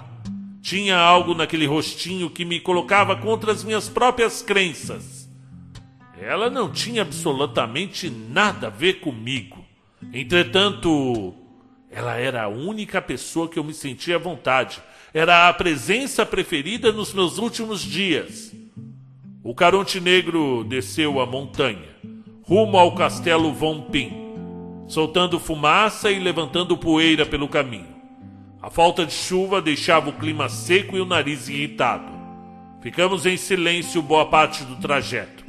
Tinha 0.60 0.98
algo 0.98 1.34
naquele 1.34 1.66
rostinho 1.66 2.30
que 2.30 2.44
me 2.44 2.60
colocava 2.60 3.16
contra 3.16 3.52
as 3.52 3.64
minhas 3.64 3.88
próprias 3.88 4.42
crenças. 4.42 5.28
Ela 6.20 6.50
não 6.50 6.70
tinha 6.70 7.02
absolutamente 7.02 8.10
nada 8.10 8.66
a 8.66 8.70
ver 8.70 9.00
comigo. 9.00 9.64
Entretanto, 10.12 11.34
ela 11.90 12.16
era 12.16 12.44
a 12.44 12.48
única 12.48 13.02
pessoa 13.02 13.48
que 13.48 13.58
eu 13.58 13.64
me 13.64 13.74
sentia 13.74 14.16
à 14.16 14.18
vontade. 14.18 14.80
Era 15.12 15.48
a 15.48 15.52
presença 15.52 16.24
preferida 16.24 16.92
nos 16.92 17.12
meus 17.12 17.38
últimos 17.38 17.80
dias. 17.80 18.52
O 19.42 19.54
Caronte 19.54 20.00
Negro 20.00 20.64
desceu 20.64 21.20
a 21.20 21.26
montanha, 21.26 21.88
rumo 22.42 22.76
ao 22.76 22.94
castelo 22.94 23.52
Von 23.52 23.82
Pin 23.90 24.20
soltando 24.90 25.38
fumaça 25.38 26.10
e 26.10 26.18
levantando 26.18 26.76
poeira 26.76 27.24
pelo 27.24 27.48
caminho. 27.48 27.94
A 28.60 28.68
falta 28.68 29.06
de 29.06 29.12
chuva 29.12 29.62
deixava 29.62 30.10
o 30.10 30.12
clima 30.12 30.48
seco 30.48 30.96
e 30.96 31.00
o 31.00 31.06
nariz 31.06 31.48
irritado. 31.48 32.12
Ficamos 32.82 33.24
em 33.24 33.36
silêncio 33.36 34.02
boa 34.02 34.26
parte 34.26 34.64
do 34.64 34.76
trajeto, 34.76 35.44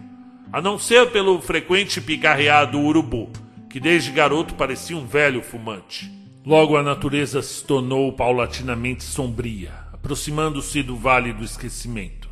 a 0.54 0.62
não 0.62 0.78
ser 0.78 1.10
pelo 1.10 1.42
frequente 1.42 2.00
picarrear 2.00 2.70
do 2.70 2.80
urubu, 2.80 3.32
que 3.68 3.80
desde 3.80 4.12
garoto 4.12 4.54
parecia 4.54 4.96
um 4.96 5.08
velho 5.08 5.42
fumante. 5.42 6.12
Logo 6.44 6.76
a 6.76 6.82
natureza 6.82 7.40
se 7.44 7.64
tornou 7.64 8.12
paulatinamente 8.14 9.04
sombria, 9.04 9.74
aproximando-se 9.94 10.82
do 10.82 10.96
Vale 10.96 11.32
do 11.32 11.44
Esquecimento. 11.44 12.28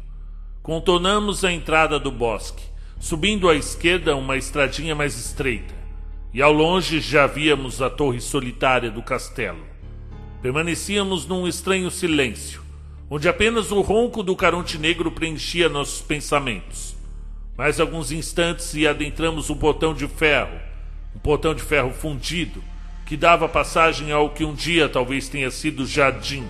Contornamos 0.64 1.46
a 1.46 1.52
entrada 1.52 2.00
do 2.00 2.10
bosque, 2.10 2.64
subindo 3.00 3.48
à 3.48 3.56
esquerda 3.56 4.16
uma 4.16 4.36
estradinha 4.36 4.96
mais 4.96 5.16
estreita 5.16 5.76
e 6.34 6.42
ao 6.42 6.52
longe 6.52 7.00
já 7.00 7.28
víamos 7.28 7.84
a 7.84 7.90
torre 7.90 8.20
solitária 8.20 8.90
do 8.90 9.04
castelo. 9.04 9.64
Permanecíamos 10.42 11.28
num 11.28 11.48
estranho 11.48 11.92
silêncio, 11.92 12.64
onde 13.12 13.30
apenas 13.30 13.72
o 13.72 13.80
ronco 13.80 14.24
do 14.24 14.36
caronte 14.36 14.80
negro 14.80 15.12
preenchia 15.12 15.70
nossos 15.70 16.02
pensamentos. 16.02 16.96
Mais 17.56 17.80
alguns 17.80 18.12
instantes 18.12 18.74
e 18.74 18.88
adentramos 18.88 19.52
um 19.52 19.56
portão 19.56 19.94
de 19.94 20.08
ferro, 20.08 20.60
um 21.16 21.20
portão 21.20 21.54
de 21.54 21.62
ferro 21.62 21.92
fundido, 21.94 22.64
que 23.10 23.18
dava 23.18 23.50
passagem 23.50 24.12
ao 24.12 24.30
que 24.30 24.46
um 24.46 24.54
dia 24.54 24.88
talvez 24.88 25.28
tenha 25.28 25.50
sido 25.50 25.84
jardim. 25.84 26.48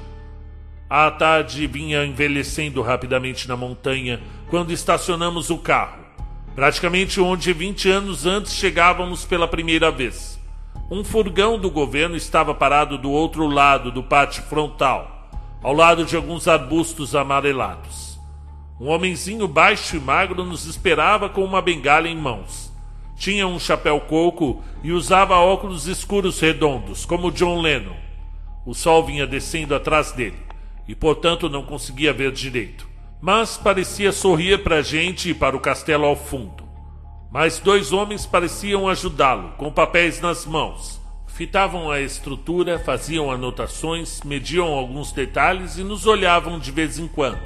A 0.90 1.10
tarde 1.10 1.66
vinha 1.66 2.06
envelhecendo 2.06 2.82
rapidamente 2.82 3.48
na 3.48 3.56
montanha 3.56 4.20
quando 4.50 4.74
estacionamos 4.74 5.50
o 5.50 5.58
carro, 5.58 6.04
praticamente 6.54 7.22
onde 7.22 7.54
20 7.54 7.90
anos 7.90 8.26
antes 8.26 8.54
chegávamos 8.54 9.24
pela 9.24 9.48
primeira 9.48 9.90
vez. 9.90 10.38
Um 10.92 11.02
furgão 11.02 11.58
do 11.58 11.72
governo 11.72 12.18
estava 12.18 12.54
parado 12.54 12.98
do 12.98 13.10
outro 13.10 13.48
lado 13.48 13.90
do 13.90 14.04
pátio 14.04 14.44
frontal, 14.44 15.30
ao 15.64 15.72
lado 15.72 16.04
de 16.04 16.18
alguns 16.18 16.46
arbustos 16.46 17.16
amarelados. 17.16 18.20
Um 18.78 18.90
homenzinho 18.90 19.48
baixo 19.48 19.96
e 19.96 20.00
magro 20.02 20.44
nos 20.44 20.66
esperava 20.66 21.30
com 21.30 21.42
uma 21.42 21.62
bengala 21.62 22.10
em 22.10 22.18
mãos. 22.18 22.69
Tinha 23.20 23.46
um 23.46 23.60
chapéu 23.60 24.00
coco 24.00 24.64
e 24.82 24.94
usava 24.94 25.36
óculos 25.36 25.88
escuros 25.88 26.40
redondos, 26.40 27.06
como 27.06 27.34
John 27.34 27.60
Lennon. 27.60 27.98
O 28.66 28.74
sol 28.74 29.06
vinha 29.06 29.28
descendo 29.28 29.76
atrás 29.76 30.14
dele 30.14 30.40
e, 30.88 30.96
portanto, 30.96 31.50
não 31.50 31.62
conseguia 31.62 32.14
ver 32.14 32.32
direito. 32.32 32.88
Mas 33.22 33.58
parecia 33.58 34.14
sorrir 34.14 34.64
para 34.64 34.78
a 34.78 34.82
gente 34.82 35.32
e 35.32 35.34
para 35.34 35.58
o 35.58 35.60
castelo 35.60 36.06
ao 36.06 36.16
fundo. 36.16 36.64
Mais 37.30 37.60
dois 37.60 37.92
homens 37.92 38.26
pareciam 38.26 38.88
ajudá-lo, 38.88 39.50
com 39.58 39.70
papéis 39.70 40.22
nas 40.22 40.46
mãos. 40.46 41.02
Fitavam 41.28 41.92
a 41.92 42.00
estrutura, 42.00 42.80
faziam 42.80 43.30
anotações, 43.30 44.22
mediam 44.24 44.68
alguns 44.68 45.12
detalhes 45.12 45.78
e 45.78 45.84
nos 45.84 46.08
olhavam 46.08 46.58
de 46.58 46.72
vez 46.72 46.98
em 46.98 47.08
quando. 47.08 47.42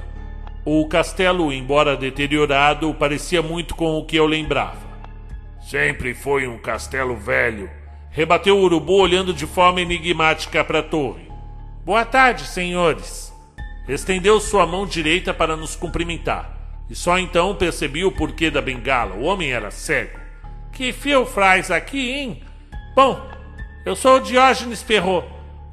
O 0.63 0.87
castelo, 0.87 1.51
embora 1.51 1.97
deteriorado, 1.97 2.93
parecia 2.93 3.41
muito 3.41 3.73
com 3.73 3.97
o 3.97 4.05
que 4.05 4.15
eu 4.15 4.27
lembrava. 4.27 4.92
Sempre 5.63 6.13
foi 6.13 6.45
um 6.45 6.57
castelo 6.57 7.15
velho. 7.15 7.69
Rebateu 8.11 8.57
o 8.57 8.61
urubu 8.61 8.95
olhando 8.95 9.33
de 9.33 9.47
forma 9.47 9.81
enigmática 9.81 10.63
para 10.63 10.79
a 10.79 10.83
torre. 10.83 11.31
Boa 11.85 12.03
tarde, 12.03 12.45
senhores. 12.45 13.33
Estendeu 13.87 14.39
sua 14.41 14.67
mão 14.67 14.85
direita 14.85 15.33
para 15.33 15.55
nos 15.55 15.75
cumprimentar. 15.75 16.57
E 16.89 16.95
só 16.95 17.17
então 17.17 17.55
percebi 17.55 18.03
o 18.03 18.11
porquê 18.11 18.51
da 18.51 18.61
bengala. 18.61 19.15
O 19.15 19.23
homem 19.23 19.51
era 19.51 19.71
cego. 19.71 20.19
Que 20.73 20.91
fio 20.91 21.25
faz 21.25 21.71
aqui, 21.71 22.11
hein? 22.11 22.43
Bom, 22.93 23.25
eu 23.85 23.95
sou 23.95 24.17
o 24.17 24.19
Diógenes 24.19 24.83
Perrot. 24.83 25.25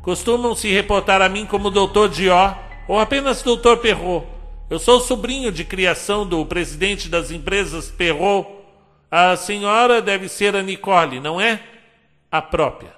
Costumam 0.02 0.54
se 0.54 0.72
reportar 0.72 1.20
a 1.20 1.28
mim 1.28 1.44
como 1.44 1.68
Doutor 1.68 2.08
Dió 2.08 2.54
ou 2.86 2.98
apenas 2.98 3.42
Doutor 3.42 3.78
Perrot. 3.78 4.24
Eu 4.70 4.78
sou 4.78 5.00
sobrinho 5.00 5.50
de 5.50 5.64
criação 5.64 6.24
do 6.24 6.46
presidente 6.46 7.08
das 7.08 7.32
empresas 7.32 7.90
Perrot 7.90 8.59
a 9.10 9.36
senhora 9.36 10.00
deve 10.00 10.28
ser 10.28 10.54
a 10.54 10.62
Nicole, 10.62 11.18
não 11.18 11.40
é? 11.40 11.60
A 12.30 12.40
própria. 12.40 12.94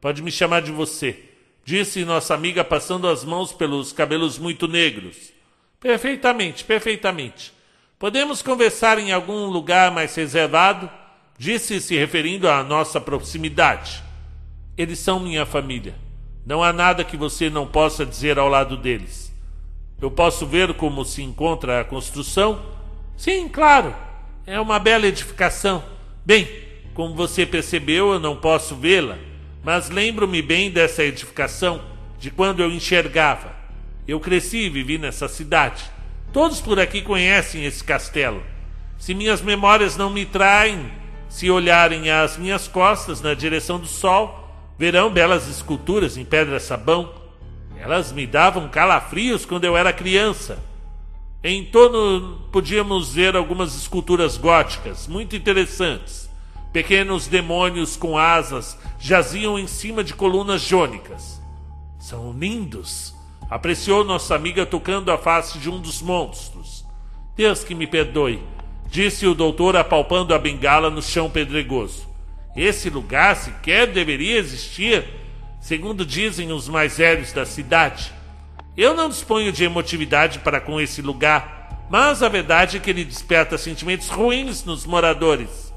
Pode 0.00 0.22
me 0.22 0.30
chamar 0.30 0.60
de 0.60 0.70
você, 0.70 1.18
disse 1.64 2.04
nossa 2.04 2.34
amiga 2.34 2.62
passando 2.62 3.08
as 3.08 3.24
mãos 3.24 3.52
pelos 3.52 3.92
cabelos 3.92 4.38
muito 4.38 4.68
negros. 4.68 5.32
Perfeitamente, 5.80 6.64
perfeitamente. 6.64 7.52
Podemos 7.98 8.42
conversar 8.42 8.98
em 8.98 9.12
algum 9.12 9.46
lugar 9.46 9.90
mais 9.90 10.14
reservado? 10.14 10.90
Disse 11.38 11.80
se 11.80 11.96
referindo 11.96 12.48
à 12.48 12.62
nossa 12.62 13.00
proximidade. 13.00 14.02
Eles 14.76 14.98
são 14.98 15.18
minha 15.18 15.46
família. 15.46 15.94
Não 16.44 16.62
há 16.62 16.72
nada 16.72 17.04
que 17.04 17.16
você 17.16 17.48
não 17.48 17.66
possa 17.66 18.04
dizer 18.04 18.38
ao 18.38 18.48
lado 18.48 18.76
deles. 18.76 19.32
Eu 20.00 20.10
posso 20.10 20.46
ver 20.46 20.74
como 20.74 21.04
se 21.04 21.22
encontra 21.22 21.80
a 21.80 21.84
construção? 21.84 22.60
Sim, 23.16 23.48
claro. 23.48 23.94
É 24.46 24.60
uma 24.60 24.78
bela 24.78 25.06
edificação. 25.06 25.82
Bem, 26.22 26.46
como 26.92 27.14
você 27.14 27.46
percebeu, 27.46 28.12
eu 28.12 28.20
não 28.20 28.36
posso 28.36 28.76
vê-la, 28.76 29.16
mas 29.62 29.88
lembro-me 29.88 30.42
bem 30.42 30.70
dessa 30.70 31.02
edificação 31.02 31.80
de 32.18 32.30
quando 32.30 32.60
eu 32.60 32.70
enxergava. 32.70 33.56
Eu 34.06 34.20
cresci 34.20 34.58
e 34.58 34.68
vivi 34.68 34.98
nessa 34.98 35.28
cidade. 35.28 35.82
Todos 36.30 36.60
por 36.60 36.78
aqui 36.78 37.00
conhecem 37.00 37.64
esse 37.64 37.82
castelo. 37.82 38.42
Se 38.98 39.14
minhas 39.14 39.40
memórias 39.40 39.96
não 39.96 40.10
me 40.10 40.26
traem, 40.26 40.92
se 41.26 41.50
olharem 41.50 42.10
às 42.10 42.36
minhas 42.36 42.68
costas 42.68 43.22
na 43.22 43.32
direção 43.32 43.78
do 43.78 43.86
sol, 43.86 44.54
verão 44.78 45.10
belas 45.10 45.48
esculturas 45.48 46.18
em 46.18 46.24
pedra 46.24 46.60
sabão. 46.60 47.14
Elas 47.78 48.12
me 48.12 48.26
davam 48.26 48.68
calafrios 48.68 49.46
quando 49.46 49.64
eu 49.64 49.74
era 49.74 49.90
criança. 49.90 50.58
Em 51.46 51.62
torno 51.62 52.38
podíamos 52.50 53.12
ver 53.12 53.36
algumas 53.36 53.76
esculturas 53.76 54.38
góticas, 54.38 55.06
muito 55.06 55.36
interessantes. 55.36 56.30
Pequenos 56.72 57.26
demônios 57.26 57.96
com 57.96 58.16
asas 58.16 58.78
jaziam 58.98 59.58
em 59.58 59.66
cima 59.66 60.02
de 60.02 60.14
colunas 60.14 60.62
jônicas. 60.62 61.42
São 61.98 62.32
lindos, 62.32 63.14
apreciou 63.50 64.02
nossa 64.02 64.34
amiga 64.34 64.64
tocando 64.64 65.12
a 65.12 65.18
face 65.18 65.58
de 65.58 65.68
um 65.68 65.78
dos 65.78 66.00
monstros. 66.00 66.82
Deus 67.36 67.62
que 67.62 67.74
me 67.74 67.86
perdoe, 67.86 68.42
disse 68.88 69.26
o 69.26 69.34
doutor 69.34 69.76
apalpando 69.76 70.32
a 70.32 70.38
bengala 70.38 70.88
no 70.88 71.02
chão 71.02 71.28
pedregoso. 71.28 72.08
Esse 72.56 72.88
lugar 72.88 73.36
sequer 73.36 73.88
deveria 73.88 74.38
existir, 74.38 75.04
segundo 75.60 76.06
dizem 76.06 76.50
os 76.52 76.70
mais 76.70 76.96
velhos 76.96 77.34
da 77.34 77.44
cidade. 77.44 78.14
Eu 78.76 78.92
não 78.94 79.08
disponho 79.08 79.52
de 79.52 79.62
emotividade 79.62 80.40
para 80.40 80.60
com 80.60 80.80
esse 80.80 81.00
lugar, 81.00 81.86
mas 81.88 82.22
a 82.22 82.28
verdade 82.28 82.76
é 82.76 82.80
que 82.80 82.90
ele 82.90 83.04
desperta 83.04 83.56
sentimentos 83.56 84.08
ruins 84.08 84.64
nos 84.64 84.84
moradores. 84.84 85.72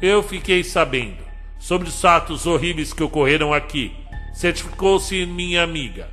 Eu 0.00 0.20
fiquei 0.22 0.64
sabendo 0.64 1.22
sobre 1.60 1.88
os 1.88 2.00
fatos 2.00 2.44
horríveis 2.44 2.92
que 2.92 3.04
ocorreram 3.04 3.54
aqui, 3.54 3.94
certificou-se 4.34 5.24
minha 5.26 5.62
amiga. 5.62 6.10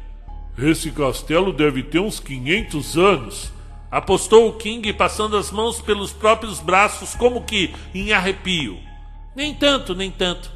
Esse 0.55 0.91
castelo 0.91 1.51
deve 1.51 1.81
ter 1.81 1.99
uns 1.99 2.19
500 2.19 2.97
anos, 2.97 3.53
apostou 3.89 4.47
o 4.47 4.53
King 4.53 4.93
passando 4.93 5.37
as 5.37 5.49
mãos 5.49 5.81
pelos 5.81 6.13
próprios 6.13 6.59
braços 6.59 7.15
como 7.15 7.45
que 7.45 7.73
em 7.95 8.13
arrepio. 8.13 8.77
Nem 9.35 9.55
tanto, 9.55 9.95
nem 9.95 10.11
tanto. 10.11 10.51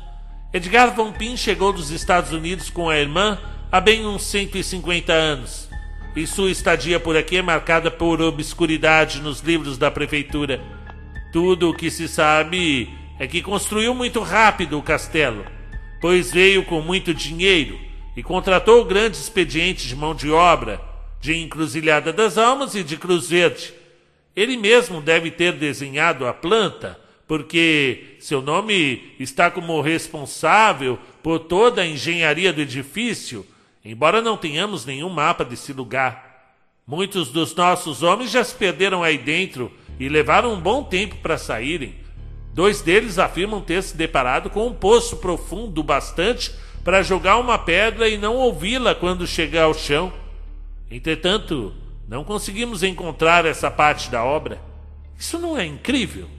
Edgar 0.53 0.93
Von 0.93 1.11
Pin 1.11 1.35
chegou 1.35 1.73
dos 1.73 1.89
Estados 1.89 2.31
Unidos 2.31 2.69
com 2.69 2.87
a 2.87 2.99
irmã 2.99 3.39
há 3.73 3.81
bem 3.81 4.05
uns 4.05 4.21
150 4.25 5.11
anos. 5.11 5.67
E 6.15 6.27
sua 6.27 6.51
estadia 6.51 6.99
por 6.99 7.17
aqui 7.17 7.37
é 7.37 7.41
marcada 7.41 7.89
por 7.89 8.21
obscuridade 8.21 9.19
nos 9.19 9.39
livros 9.39 9.79
da 9.79 9.89
prefeitura. 9.89 10.61
Tudo 11.31 11.71
o 11.71 11.73
que 11.73 11.89
se 11.89 12.07
sabe 12.07 12.87
é 13.17 13.25
que 13.25 13.41
construiu 13.41 13.95
muito 13.95 14.19
rápido 14.19 14.77
o 14.77 14.83
castelo, 14.83 15.43
pois 15.99 16.31
veio 16.31 16.63
com 16.65 16.81
muito 16.81 17.15
dinheiro 17.15 17.79
e 18.15 18.21
contratou 18.21 18.85
grandes 18.85 19.21
expedientes 19.21 19.85
de 19.85 19.95
mão 19.95 20.13
de 20.13 20.29
obra, 20.29 20.79
de 21.19 21.35
Encruzilhada 21.35 22.13
das 22.13 22.37
Almas 22.37 22.75
e 22.75 22.83
de 22.83 22.95
Cruz 22.95 23.27
Verde. 23.27 23.73
Ele 24.35 24.55
mesmo 24.55 25.01
deve 25.01 25.31
ter 25.31 25.53
desenhado 25.53 26.27
a 26.27 26.33
planta, 26.33 26.99
porque 27.27 28.17
seu 28.19 28.39
nome 28.39 29.15
está 29.19 29.49
como 29.49 29.81
responsável 29.81 30.99
por 31.23 31.39
toda 31.39 31.81
a 31.81 31.87
engenharia 31.87 32.53
do 32.53 32.61
edifício 32.61 33.43
Embora 33.83 34.21
não 34.21 34.37
tenhamos 34.37 34.85
nenhum 34.85 35.09
mapa 35.09 35.43
desse 35.43 35.73
lugar, 35.73 36.55
muitos 36.87 37.29
dos 37.29 37.53
nossos 37.53 38.01
homens 38.01 38.31
já 38.31 38.43
se 38.43 38.55
perderam 38.55 39.03
aí 39.03 39.17
dentro 39.17 39.71
e 39.99 40.07
levaram 40.07 40.53
um 40.53 40.59
bom 40.59 40.83
tempo 40.83 41.17
para 41.17 41.37
saírem. 41.37 41.95
Dois 42.53 42.81
deles 42.81 43.19
afirmam 43.19 43.61
ter 43.61 43.81
se 43.83 43.97
deparado 43.97 44.49
com 44.49 44.67
um 44.67 44.73
poço 44.73 45.17
profundo 45.17 45.83
bastante 45.83 46.53
para 46.83 47.03
jogar 47.03 47.37
uma 47.37 47.57
pedra 47.57 48.07
e 48.07 48.17
não 48.17 48.35
ouvi-la 48.35 48.93
quando 48.95 49.27
chegar 49.27 49.63
ao 49.63 49.73
chão. 49.73 50.13
Entretanto, 50.89 51.73
não 52.07 52.23
conseguimos 52.23 52.83
encontrar 52.83 53.45
essa 53.45 53.71
parte 53.71 54.09
da 54.09 54.23
obra. 54.23 54.61
Isso 55.17 55.39
não 55.39 55.57
é 55.57 55.65
incrível? 55.65 56.29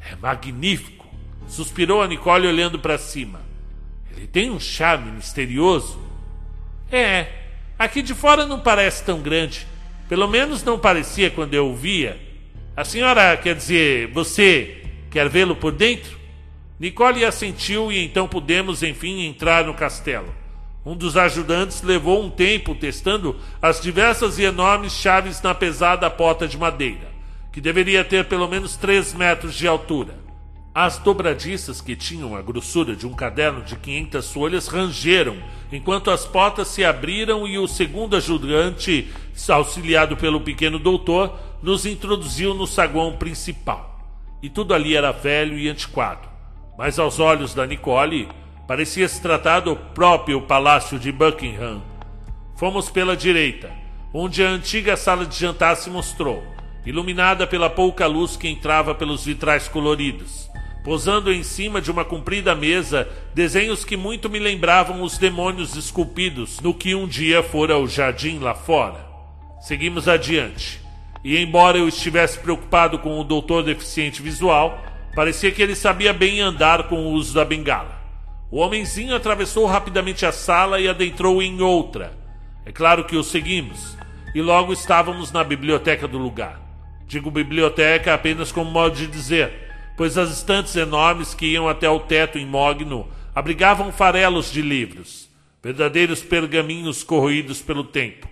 É 0.00 0.14
magnífico, 0.16 1.06
suspirou 1.46 2.02
a 2.02 2.06
Nicole 2.06 2.46
olhando 2.46 2.78
para 2.78 2.98
cima. 2.98 3.40
Ele 4.14 4.26
tem 4.26 4.50
um 4.50 4.60
charme 4.60 5.10
misterioso. 5.10 6.07
É, 6.90 7.26
aqui 7.78 8.00
de 8.02 8.14
fora 8.14 8.46
não 8.46 8.60
parece 8.60 9.04
tão 9.04 9.20
grande. 9.20 9.66
Pelo 10.08 10.26
menos 10.26 10.62
não 10.64 10.78
parecia 10.78 11.30
quando 11.30 11.54
eu 11.54 11.68
o 11.68 11.76
via. 11.76 12.18
A 12.76 12.84
senhora, 12.84 13.36
quer 13.36 13.54
dizer, 13.54 14.08
você 14.12 14.82
quer 15.10 15.28
vê-lo 15.28 15.54
por 15.54 15.72
dentro? 15.72 16.18
Nicole 16.80 17.24
assentiu 17.24 17.90
e 17.90 18.04
então 18.04 18.28
pudemos 18.28 18.82
enfim 18.82 19.26
entrar 19.26 19.64
no 19.64 19.74
castelo. 19.74 20.32
Um 20.86 20.96
dos 20.96 21.16
ajudantes 21.16 21.82
levou 21.82 22.22
um 22.24 22.30
tempo 22.30 22.74
testando 22.74 23.36
as 23.60 23.80
diversas 23.80 24.38
e 24.38 24.44
enormes 24.44 24.92
chaves 24.92 25.42
na 25.42 25.54
pesada 25.54 26.08
porta 26.08 26.48
de 26.48 26.56
madeira, 26.56 27.10
que 27.52 27.60
deveria 27.60 28.04
ter 28.04 28.24
pelo 28.26 28.48
menos 28.48 28.76
três 28.76 29.12
metros 29.12 29.54
de 29.54 29.66
altura. 29.66 30.14
As 30.74 30.98
dobradiças 30.98 31.80
que 31.80 31.96
tinham 31.96 32.36
a 32.36 32.42
grossura 32.42 32.94
de 32.94 33.06
um 33.06 33.12
caderno 33.12 33.62
de 33.62 33.74
500 33.74 34.32
folhas 34.32 34.68
rangeram, 34.68 35.36
enquanto 35.72 36.10
as 36.10 36.24
portas 36.24 36.68
se 36.68 36.84
abriram 36.84 37.48
e 37.48 37.58
o 37.58 37.66
segundo 37.66 38.14
ajudante, 38.14 39.08
auxiliado 39.48 40.16
pelo 40.16 40.40
pequeno 40.40 40.78
doutor, 40.78 41.36
nos 41.62 41.86
introduziu 41.86 42.54
no 42.54 42.66
saguão 42.66 43.16
principal. 43.16 43.98
E 44.42 44.48
tudo 44.48 44.72
ali 44.72 44.94
era 44.94 45.10
velho 45.10 45.58
e 45.58 45.68
antiquado, 45.68 46.28
mas 46.76 46.98
aos 46.98 47.18
olhos 47.18 47.54
da 47.54 47.66
Nicole 47.66 48.28
parecia 48.68 49.08
se 49.08 49.20
tratar 49.20 49.60
do 49.60 49.74
próprio 49.74 50.42
palácio 50.42 50.98
de 50.98 51.10
Buckingham. 51.10 51.82
Fomos 52.54 52.88
pela 52.88 53.16
direita, 53.16 53.72
onde 54.12 54.44
a 54.44 54.48
antiga 54.48 54.96
sala 54.96 55.26
de 55.26 55.36
jantar 55.36 55.76
se 55.76 55.90
mostrou, 55.90 56.44
iluminada 56.86 57.46
pela 57.46 57.68
pouca 57.68 58.06
luz 58.06 58.36
que 58.36 58.48
entrava 58.48 58.94
pelos 58.94 59.24
vitrais 59.24 59.66
coloridos 59.66 60.47
posando 60.88 61.30
em 61.30 61.42
cima 61.42 61.82
de 61.82 61.90
uma 61.90 62.02
comprida 62.02 62.54
mesa 62.54 63.06
desenhos 63.34 63.84
que 63.84 63.94
muito 63.94 64.30
me 64.30 64.38
lembravam 64.38 65.02
os 65.02 65.18
demônios 65.18 65.76
esculpidos 65.76 66.60
no 66.60 66.72
que 66.72 66.94
um 66.94 67.06
dia 67.06 67.42
fora 67.42 67.76
o 67.76 67.86
jardim 67.86 68.38
lá 68.38 68.54
fora. 68.54 69.06
Seguimos 69.60 70.08
adiante, 70.08 70.80
e 71.22 71.36
embora 71.36 71.76
eu 71.76 71.86
estivesse 71.86 72.38
preocupado 72.38 72.98
com 73.00 73.20
o 73.20 73.22
doutor 73.22 73.64
deficiente 73.64 74.22
visual, 74.22 74.82
parecia 75.14 75.52
que 75.52 75.60
ele 75.60 75.74
sabia 75.74 76.14
bem 76.14 76.40
andar 76.40 76.84
com 76.84 76.96
o 76.96 77.12
uso 77.12 77.34
da 77.34 77.44
bengala. 77.44 78.00
O 78.50 78.56
homenzinho 78.56 79.14
atravessou 79.14 79.66
rapidamente 79.66 80.24
a 80.24 80.32
sala 80.32 80.80
e 80.80 80.88
adentrou 80.88 81.42
em 81.42 81.60
outra. 81.60 82.16
É 82.64 82.72
claro 82.72 83.04
que 83.04 83.14
o 83.14 83.22
seguimos, 83.22 83.94
e 84.34 84.40
logo 84.40 84.72
estávamos 84.72 85.32
na 85.32 85.44
biblioteca 85.44 86.08
do 86.08 86.16
lugar. 86.16 86.58
Digo 87.06 87.30
biblioteca 87.30 88.14
apenas 88.14 88.50
como 88.50 88.70
modo 88.70 88.96
de 88.96 89.06
dizer 89.06 89.67
pois 89.98 90.16
as 90.16 90.30
estantes 90.30 90.76
enormes 90.76 91.34
que 91.34 91.44
iam 91.44 91.68
até 91.68 91.90
o 91.90 91.98
teto 91.98 92.38
em 92.38 92.46
mogno 92.46 93.08
abrigavam 93.34 93.90
farelos 93.90 94.52
de 94.52 94.62
livros, 94.62 95.28
verdadeiros 95.60 96.22
pergaminhos 96.22 97.02
corroídos 97.02 97.60
pelo 97.60 97.82
tempo. 97.82 98.28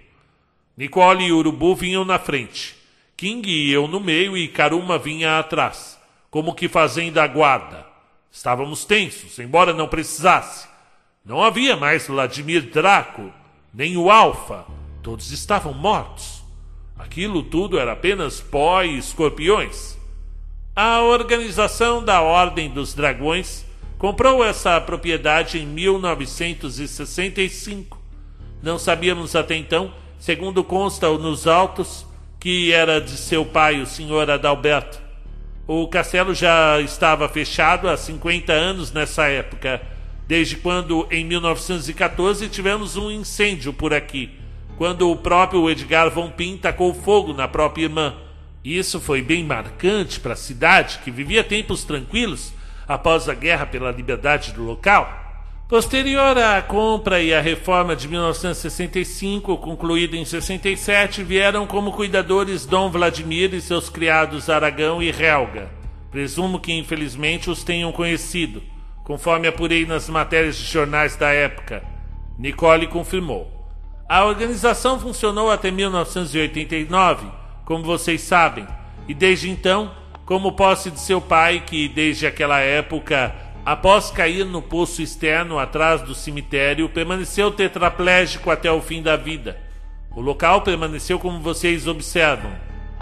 Nicole 0.76 1.24
e 1.24 1.32
Urubu 1.32 1.74
vinham 1.74 2.04
na 2.04 2.20
frente, 2.20 2.76
King 3.16 3.50
e 3.50 3.72
eu 3.72 3.88
no 3.88 3.98
meio 3.98 4.36
e 4.36 4.46
Karuma 4.46 4.96
vinha 4.96 5.40
atrás, 5.40 5.98
como 6.30 6.54
que 6.54 6.68
fazendo 6.68 7.18
a 7.18 7.26
guarda. 7.26 7.84
Estávamos 8.30 8.84
tensos, 8.84 9.36
embora 9.40 9.72
não 9.72 9.88
precisasse. 9.88 10.68
Não 11.24 11.42
havia 11.42 11.76
mais 11.76 12.06
Vladimir 12.06 12.62
Draco, 12.70 13.32
nem 13.74 13.96
o 13.96 14.08
Alfa. 14.08 14.64
Todos 15.02 15.32
estavam 15.32 15.74
mortos. 15.74 16.44
Aquilo 16.96 17.42
tudo 17.42 17.76
era 17.76 17.92
apenas 17.92 18.40
pó 18.40 18.84
e 18.84 18.96
escorpiões. 18.98 19.96
A 20.78 21.00
organização 21.00 22.04
da 22.04 22.20
Ordem 22.20 22.68
dos 22.68 22.92
Dragões 22.92 23.64
comprou 23.96 24.44
essa 24.44 24.78
propriedade 24.78 25.58
em 25.58 25.64
1965. 25.64 27.98
Não 28.62 28.78
sabíamos 28.78 29.34
até 29.34 29.56
então, 29.56 29.90
segundo 30.18 30.62
consta 30.62 31.08
nos 31.16 31.46
autos, 31.46 32.04
que 32.38 32.74
era 32.74 33.00
de 33.00 33.12
seu 33.12 33.42
pai, 33.42 33.80
o 33.80 33.86
Sr. 33.86 34.32
Adalberto. 34.32 35.00
O 35.66 35.88
castelo 35.88 36.34
já 36.34 36.78
estava 36.82 37.26
fechado 37.26 37.88
há 37.88 37.96
50 37.96 38.52
anos 38.52 38.92
nessa 38.92 39.28
época, 39.28 39.80
desde 40.28 40.56
quando, 40.56 41.08
em 41.10 41.24
1914, 41.24 42.50
tivemos 42.50 42.98
um 42.98 43.10
incêndio 43.10 43.72
por 43.72 43.94
aqui, 43.94 44.30
quando 44.76 45.10
o 45.10 45.16
próprio 45.16 45.70
Edgar 45.70 46.10
Von 46.10 46.30
Pin 46.30 46.58
tacou 46.58 46.92
fogo 46.92 47.32
na 47.32 47.48
própria 47.48 47.84
irmã. 47.84 48.25
Isso 48.66 49.00
foi 49.00 49.22
bem 49.22 49.44
marcante 49.44 50.18
para 50.18 50.32
a 50.32 50.36
cidade, 50.36 50.98
que 51.04 51.08
vivia 51.08 51.44
tempos 51.44 51.84
tranquilos 51.84 52.52
após 52.88 53.28
a 53.28 53.34
guerra 53.34 53.64
pela 53.64 53.92
liberdade 53.92 54.52
do 54.52 54.64
local. 54.64 55.08
Posterior 55.68 56.36
à 56.36 56.60
compra 56.62 57.22
e 57.22 57.32
à 57.32 57.40
reforma 57.40 57.94
de 57.94 58.08
1965, 58.08 59.56
concluída 59.58 60.16
em 60.16 60.24
67, 60.24 61.22
vieram 61.22 61.64
como 61.64 61.92
cuidadores 61.92 62.66
Dom 62.66 62.90
Vladimir 62.90 63.54
e 63.54 63.60
seus 63.60 63.88
criados 63.88 64.50
Aragão 64.50 65.00
e 65.00 65.10
Helga. 65.10 65.70
Presumo 66.10 66.58
que 66.58 66.72
infelizmente 66.72 67.48
os 67.48 67.62
tenham 67.62 67.92
conhecido, 67.92 68.60
conforme 69.04 69.46
apurei 69.46 69.86
nas 69.86 70.08
matérias 70.08 70.56
de 70.56 70.64
jornais 70.64 71.14
da 71.14 71.28
época. 71.28 71.84
Nicole 72.36 72.88
confirmou. 72.88 73.48
A 74.08 74.24
organização 74.24 74.98
funcionou 74.98 75.52
até 75.52 75.70
1989 75.70 77.45
como 77.66 77.84
vocês 77.84 78.20
sabem, 78.22 78.66
e 79.08 79.12
desde 79.12 79.50
então, 79.50 79.90
como 80.24 80.52
posse 80.52 80.90
de 80.90 81.00
seu 81.00 81.20
pai, 81.20 81.62
que 81.66 81.88
desde 81.88 82.26
aquela 82.26 82.60
época, 82.60 83.34
após 83.64 84.08
cair 84.08 84.46
no 84.46 84.62
poço 84.62 85.02
externo 85.02 85.58
atrás 85.58 86.00
do 86.00 86.14
cemitério, 86.14 86.88
permaneceu 86.88 87.50
tetraplégico 87.50 88.50
até 88.50 88.70
o 88.70 88.80
fim 88.80 89.02
da 89.02 89.16
vida. 89.16 89.60
O 90.14 90.20
local 90.20 90.62
permaneceu 90.62 91.18
como 91.18 91.40
vocês 91.40 91.88
observam: 91.88 92.52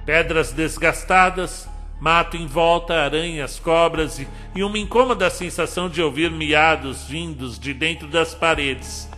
pedras 0.07 0.50
desgastadas, 0.50 1.68
mato 2.00 2.37
em 2.37 2.46
volta, 2.46 2.94
aranhas, 2.94 3.59
cobras 3.59 4.18
e, 4.55 4.62
uma 4.62 4.79
incômoda 4.79 5.29
sensação 5.29 5.90
de 5.90 6.00
ouvir 6.00 6.31
miados 6.31 7.05
vindos 7.05 7.59
de 7.59 7.74
dentro 7.74 8.09
das 8.09 8.35
paredes. 8.35 9.11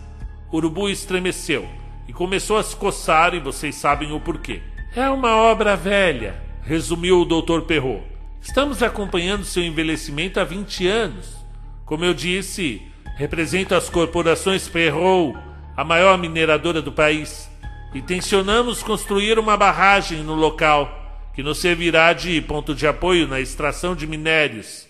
Urubu 0.52 0.88
estremeceu 0.88 1.68
e 2.08 2.12
começou 2.12 2.58
a 2.58 2.64
se 2.64 2.74
coçar, 2.74 3.32
e 3.32 3.38
vocês 3.38 3.76
sabem 3.76 4.12
o 4.12 4.20
porquê. 4.20 4.60
É 4.96 5.10
uma 5.10 5.36
obra 5.36 5.76
velha, 5.76 6.42
resumiu 6.62 7.20
o 7.20 7.24
Dr. 7.26 7.66
Perrault. 7.66 8.02
Estamos 8.40 8.82
acompanhando 8.82 9.44
seu 9.44 9.62
envelhecimento 9.62 10.40
há 10.40 10.44
20 10.44 10.88
anos. 10.88 11.36
Como 11.84 12.02
eu 12.02 12.14
disse, 12.14 12.80
represento 13.14 13.74
as 13.74 13.90
corporações 13.90 14.66
Perrault, 14.68 15.38
a 15.76 15.84
maior 15.84 16.16
mineradora 16.16 16.80
do 16.80 16.90
país. 16.90 17.46
E 17.92 18.00
tensionamos 18.00 18.82
construir 18.82 19.38
uma 19.38 19.54
barragem 19.54 20.22
no 20.22 20.34
local, 20.34 20.90
que 21.34 21.42
nos 21.42 21.58
servirá 21.58 22.14
de 22.14 22.40
ponto 22.40 22.74
de 22.74 22.86
apoio 22.86 23.28
na 23.28 23.38
extração 23.38 23.94
de 23.94 24.06
minérios. 24.06 24.86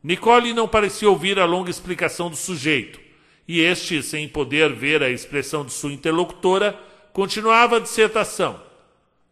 Nicole 0.00 0.54
não 0.54 0.68
parecia 0.68 1.10
ouvir 1.10 1.40
a 1.40 1.44
longa 1.44 1.72
explicação 1.72 2.30
do 2.30 2.36
sujeito, 2.36 3.00
e 3.48 3.58
este, 3.60 4.00
sem 4.00 4.28
poder 4.28 4.72
ver 4.72 5.02
a 5.02 5.10
expressão 5.10 5.64
de 5.64 5.72
sua 5.72 5.92
interlocutora, 5.92 6.78
continuava 7.12 7.78
a 7.78 7.80
dissertação. 7.80 8.69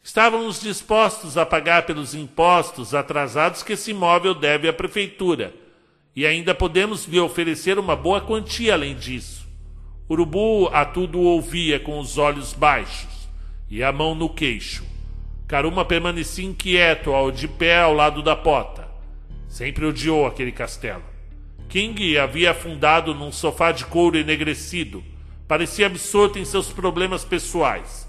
Estávamos 0.09 0.59
dispostos 0.59 1.37
a 1.37 1.45
pagar 1.45 1.83
pelos 1.83 2.15
impostos 2.15 2.95
atrasados 2.95 3.63
que 3.63 3.75
esse 3.75 3.91
imóvel 3.91 4.35
deve 4.35 4.67
à 4.67 4.73
prefeitura, 4.73 5.53
e 6.17 6.25
ainda 6.25 6.55
podemos 6.55 7.05
lhe 7.05 7.21
oferecer 7.21 7.79
uma 7.79 7.95
boa 7.95 8.19
quantia 8.19 8.73
além 8.73 8.97
disso. 8.97 9.47
Urubu 10.09 10.71
a 10.73 10.87
tudo 10.87 11.21
ouvia 11.21 11.79
com 11.79 11.99
os 11.99 12.17
olhos 12.17 12.55
baixos 12.55 13.29
e 13.69 13.85
a 13.85 13.93
mão 13.93 14.15
no 14.15 14.31
queixo. 14.31 14.83
Caruma 15.47 15.85
permanecia 15.85 16.47
inquieto, 16.47 17.13
ao 17.13 17.31
de 17.31 17.47
pé 17.47 17.79
ao 17.79 17.93
lado 17.93 18.23
da 18.23 18.35
porta. 18.35 18.89
Sempre 19.47 19.85
odiou 19.85 20.27
aquele 20.27 20.53
castelo. 20.53 21.05
King 21.69 22.17
havia 22.17 22.53
afundado 22.53 23.15
num 23.15 23.31
sofá 23.31 23.73
de 23.73 23.85
couro 23.85 24.17
enegrecido. 24.17 25.05
Parecia 25.47 25.85
absorto 25.85 26.39
em 26.39 26.47
seus 26.47 26.73
problemas 26.73 27.27
pessoais 27.27 28.08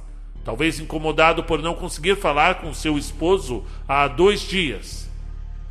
talvez 0.50 0.80
incomodado 0.80 1.44
por 1.44 1.62
não 1.62 1.76
conseguir 1.76 2.16
falar 2.16 2.56
com 2.56 2.74
seu 2.74 2.98
esposo 2.98 3.64
há 3.88 4.08
dois 4.08 4.42
dias. 4.42 5.08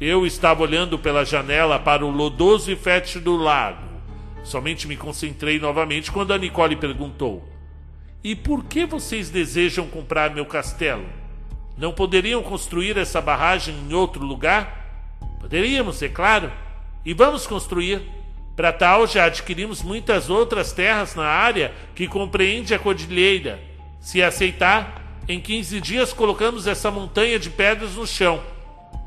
Eu 0.01 0.25
estava 0.25 0.63
olhando 0.63 0.97
pela 0.97 1.25
janela 1.25 1.81
para 1.81 2.07
o 2.07 2.11
lodoso 2.13 2.71
e 2.71 2.77
fétido 2.77 3.37
lago. 3.37 3.83
Somente 4.45 4.87
me 4.87 4.97
concentrei 4.97 5.59
novamente 5.59 6.13
quando 6.13 6.33
a 6.33 6.39
Nicole 6.39 6.77
perguntou: 6.77 7.45
E 8.23 8.37
por 8.37 8.67
que 8.67 8.87
vocês 8.87 9.31
desejam 9.31 9.89
comprar 9.89 10.33
meu 10.33 10.47
castelo? 10.47 11.07
Não 11.77 11.93
poderiam 11.93 12.41
construir 12.41 12.97
essa 12.97 13.21
barragem 13.21 13.75
em 13.75 13.93
outro 13.93 14.25
lugar? 14.25 15.17
Poderíamos, 15.41 16.01
é 16.05 16.09
claro. 16.09 16.53
E 17.05 17.13
vamos 17.13 17.49
construir. 17.49 18.01
Para 18.55 18.73
tal, 18.73 19.09
já 19.09 19.25
adquirimos 19.25 19.83
muitas 19.83 20.31
outras 20.31 20.73
terras 20.73 21.17
na 21.17 21.27
área 21.27 21.75
que 21.97 22.07
compreende 22.07 22.73
a 22.73 22.79
cordilheira 22.79 23.67
se 24.01 24.23
aceitar, 24.23 25.23
em 25.29 25.41
15 25.41 25.81
dias 25.81 26.13
colocamos 26.13 26.67
essa 26.67 26.91
montanha 26.91 27.39
de 27.39 27.51
pedras 27.51 27.95
no 27.95 28.07
chão. 28.07 28.43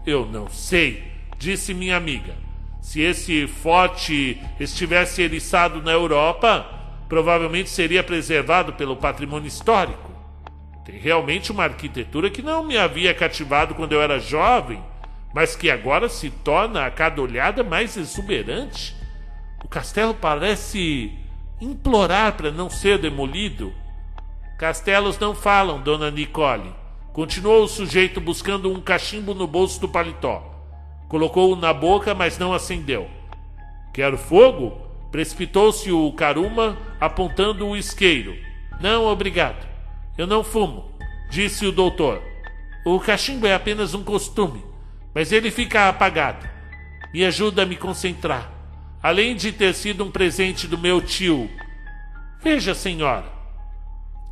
Eu 0.05 0.25
não 0.25 0.49
sei, 0.49 1.11
disse 1.37 1.73
minha 1.73 1.97
amiga. 1.97 2.35
Se 2.81 3.01
esse 3.01 3.47
forte 3.47 4.41
estivesse 4.59 5.21
eriçado 5.21 5.81
na 5.81 5.91
Europa, 5.91 6.65
provavelmente 7.07 7.69
seria 7.69 8.03
preservado 8.03 8.73
pelo 8.73 8.95
patrimônio 8.95 9.47
histórico. 9.47 10.11
Tem 10.83 10.97
realmente 10.97 11.51
uma 11.51 11.63
arquitetura 11.63 12.29
que 12.29 12.41
não 12.41 12.63
me 12.63 12.77
havia 12.77 13.13
cativado 13.13 13.75
quando 13.75 13.93
eu 13.93 14.01
era 14.01 14.19
jovem, 14.19 14.83
mas 15.33 15.55
que 15.55 15.69
agora 15.69 16.09
se 16.09 16.29
torna 16.29 16.85
a 16.85 16.91
cada 16.91 17.21
olhada 17.21 17.63
mais 17.63 17.95
exuberante. 17.95 18.95
O 19.63 19.67
castelo 19.67 20.13
parece 20.13 21.11
implorar 21.59 22.33
para 22.33 22.51
não 22.51 22.69
ser 22.69 22.97
demolido. 22.97 23.71
Castelos 24.61 25.17
não 25.17 25.33
falam, 25.33 25.81
dona 25.81 26.11
Nicole. 26.11 26.71
Continuou 27.13 27.63
o 27.63 27.67
sujeito 27.67 28.21
buscando 28.21 28.71
um 28.71 28.79
cachimbo 28.79 29.33
no 29.33 29.47
bolso 29.47 29.81
do 29.81 29.89
paletó. 29.89 30.53
Colocou-o 31.09 31.55
na 31.55 31.73
boca, 31.73 32.13
mas 32.13 32.37
não 32.37 32.53
acendeu. 32.53 33.09
Quer 33.91 34.15
fogo? 34.17 34.79
Precipitou-se 35.11 35.91
o 35.91 36.13
Caruma, 36.13 36.77
apontando 36.99 37.67
o 37.67 37.75
isqueiro. 37.75 38.37
Não, 38.79 39.07
obrigado. 39.07 39.67
Eu 40.15 40.27
não 40.27 40.43
fumo, 40.43 40.91
disse 41.31 41.65
o 41.65 41.71
doutor. 41.71 42.21
O 42.85 42.99
cachimbo 42.99 43.47
é 43.47 43.55
apenas 43.55 43.95
um 43.95 44.03
costume, 44.03 44.63
mas 45.11 45.31
ele 45.31 45.49
fica 45.49 45.89
apagado. 45.89 46.47
Me 47.11 47.25
ajuda 47.25 47.63
a 47.63 47.65
me 47.65 47.77
concentrar. 47.77 48.51
Além 49.01 49.35
de 49.35 49.51
ter 49.51 49.73
sido 49.73 50.03
um 50.03 50.11
presente 50.11 50.67
do 50.67 50.77
meu 50.77 51.01
tio. 51.01 51.49
Veja, 52.43 52.75
senhora. 52.75 53.40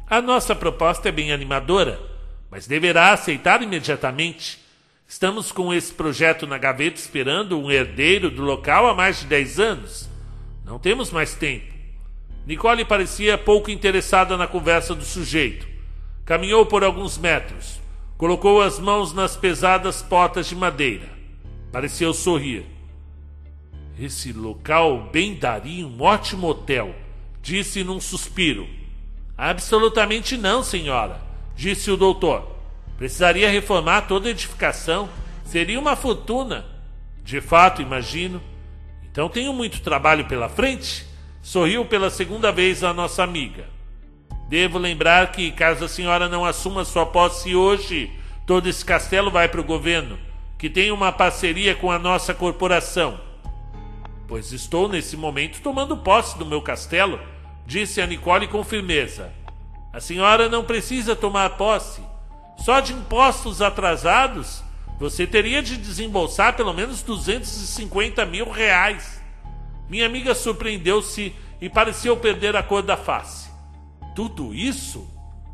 A 0.09 0.23
nossa 0.23 0.55
proposta 0.55 1.09
é 1.09 1.11
bem 1.11 1.31
animadora, 1.31 1.99
mas 2.49 2.65
deverá 2.65 3.13
aceitar 3.13 3.61
imediatamente. 3.61 4.57
Estamos 5.07 5.51
com 5.51 5.71
esse 5.71 5.93
projeto 5.93 6.47
na 6.47 6.57
gaveta 6.57 6.99
esperando 6.99 7.59
um 7.59 7.69
herdeiro 7.69 8.31
do 8.31 8.41
local 8.41 8.87
há 8.87 8.95
mais 8.95 9.19
de 9.19 9.27
10 9.27 9.59
anos. 9.59 10.09
Não 10.65 10.79
temos 10.79 11.11
mais 11.11 11.35
tempo. 11.35 11.71
Nicole 12.43 12.83
parecia 12.85 13.37
pouco 13.37 13.69
interessada 13.69 14.35
na 14.35 14.47
conversa 14.47 14.95
do 14.95 15.05
sujeito. 15.05 15.67
Caminhou 16.25 16.65
por 16.65 16.83
alguns 16.83 17.15
metros. 17.15 17.79
Colocou 18.17 18.63
as 18.63 18.79
mãos 18.79 19.13
nas 19.13 19.37
pesadas 19.37 20.01
potas 20.01 20.47
de 20.47 20.55
madeira. 20.55 21.07
Pareceu 21.71 22.15
sorrir. 22.15 22.65
Esse 23.99 24.33
local 24.33 25.07
bem 25.13 25.35
daria 25.35 25.85
um 25.85 26.01
ótimo 26.01 26.47
hotel, 26.47 26.95
disse 27.43 27.83
num 27.83 27.99
suspiro. 27.99 28.78
Absolutamente 29.41 30.35
não, 30.35 30.61
senhora, 30.61 31.21
disse 31.55 31.89
o 31.89 31.95
doutor. 31.95 32.45
Precisaria 32.97 33.49
reformar 33.49 34.01
toda 34.01 34.27
a 34.27 34.31
edificação. 34.31 35.07
Seria 35.45 35.79
uma 35.79 35.95
fortuna. 35.95 36.65
De 37.23 37.39
fato, 37.39 37.81
imagino. 37.81 38.41
Então 39.09 39.29
tenho 39.29 39.53
muito 39.53 39.79
trabalho 39.79 40.25
pela 40.25 40.49
frente? 40.49 41.07
Sorriu 41.41 41.85
pela 41.85 42.09
segunda 42.09 42.51
vez 42.51 42.83
a 42.83 42.93
nossa 42.93 43.23
amiga. 43.23 43.65
Devo 44.49 44.77
lembrar 44.77 45.31
que, 45.31 45.51
caso 45.51 45.85
a 45.85 45.87
senhora 45.87 46.27
não 46.27 46.43
assuma 46.43 46.83
sua 46.83 47.05
posse 47.05 47.55
hoje, 47.55 48.11
todo 48.45 48.67
esse 48.67 48.83
castelo 48.83 49.31
vai 49.31 49.47
para 49.47 49.61
o 49.61 49.63
governo, 49.63 50.19
que 50.57 50.69
tem 50.69 50.91
uma 50.91 51.13
parceria 51.13 51.73
com 51.73 51.89
a 51.89 51.97
nossa 51.97 52.33
corporação. 52.33 53.21
Pois 54.27 54.51
estou 54.51 54.89
nesse 54.89 55.15
momento 55.15 55.61
tomando 55.61 55.95
posse 55.95 56.37
do 56.37 56.45
meu 56.45 56.61
castelo, 56.61 57.17
disse 57.69 58.01
a 58.01 58.07
Nicole 58.07 58.47
com 58.47 58.63
firmeza. 58.63 59.31
A 59.93 59.99
senhora 59.99 60.49
não 60.49 60.63
precisa 60.63 61.15
tomar 61.15 61.51
posse. 61.51 62.01
Só 62.57 62.79
de 62.79 62.93
impostos 62.93 63.61
atrasados 63.61 64.63
você 64.99 65.25
teria 65.27 65.61
de 65.61 65.77
desembolsar 65.77 66.55
pelo 66.57 66.73
menos 66.73 67.03
250 67.03 68.25
mil 68.25 68.49
reais. 68.49 69.21
Minha 69.87 70.07
amiga 70.07 70.33
surpreendeu-se 70.33 71.33
e 71.61 71.69
pareceu 71.69 72.17
perder 72.17 72.55
a 72.55 72.63
cor 72.63 72.81
da 72.81 72.97
face. 72.97 73.49
Tudo 74.15 74.53
isso? 74.53 75.07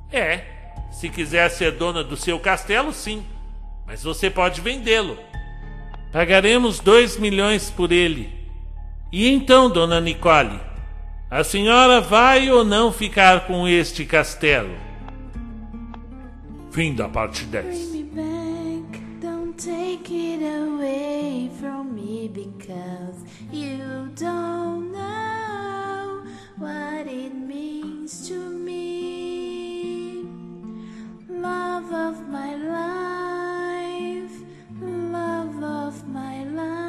É. 0.10 0.46
Se 0.92 1.10
quiser 1.10 1.50
ser 1.50 1.74
dona 1.74 2.02
do 2.02 2.16
seu 2.16 2.40
castelo, 2.40 2.94
sim. 2.94 3.26
Mas 3.86 4.04
você 4.04 4.30
pode 4.30 4.62
vendê-lo. 4.62 5.18
Pagaremos 6.14 6.80
dois 6.80 7.18
milhões 7.18 7.70
por 7.70 7.92
ele. 7.92 8.34
E 9.12 9.30
então, 9.30 9.70
dona 9.70 10.00
Nicole, 10.00 10.60
a 11.36 11.44
senhora 11.44 12.00
vai 12.00 12.50
ou 12.50 12.64
não 12.64 12.94
ficar 12.94 13.46
com 13.46 13.68
este 13.68 14.06
castelo? 14.06 14.74
Fim 16.72 16.96
da 16.96 17.10
parte 17.10 17.44
10. 17.44 17.94
Me. 28.64 30.24
Love 31.28 31.94
of 31.94 32.22
my 32.30 32.56
life, 32.56 34.32
love 34.82 35.62
of 35.62 36.08
my 36.08 36.46
life. 36.46 36.85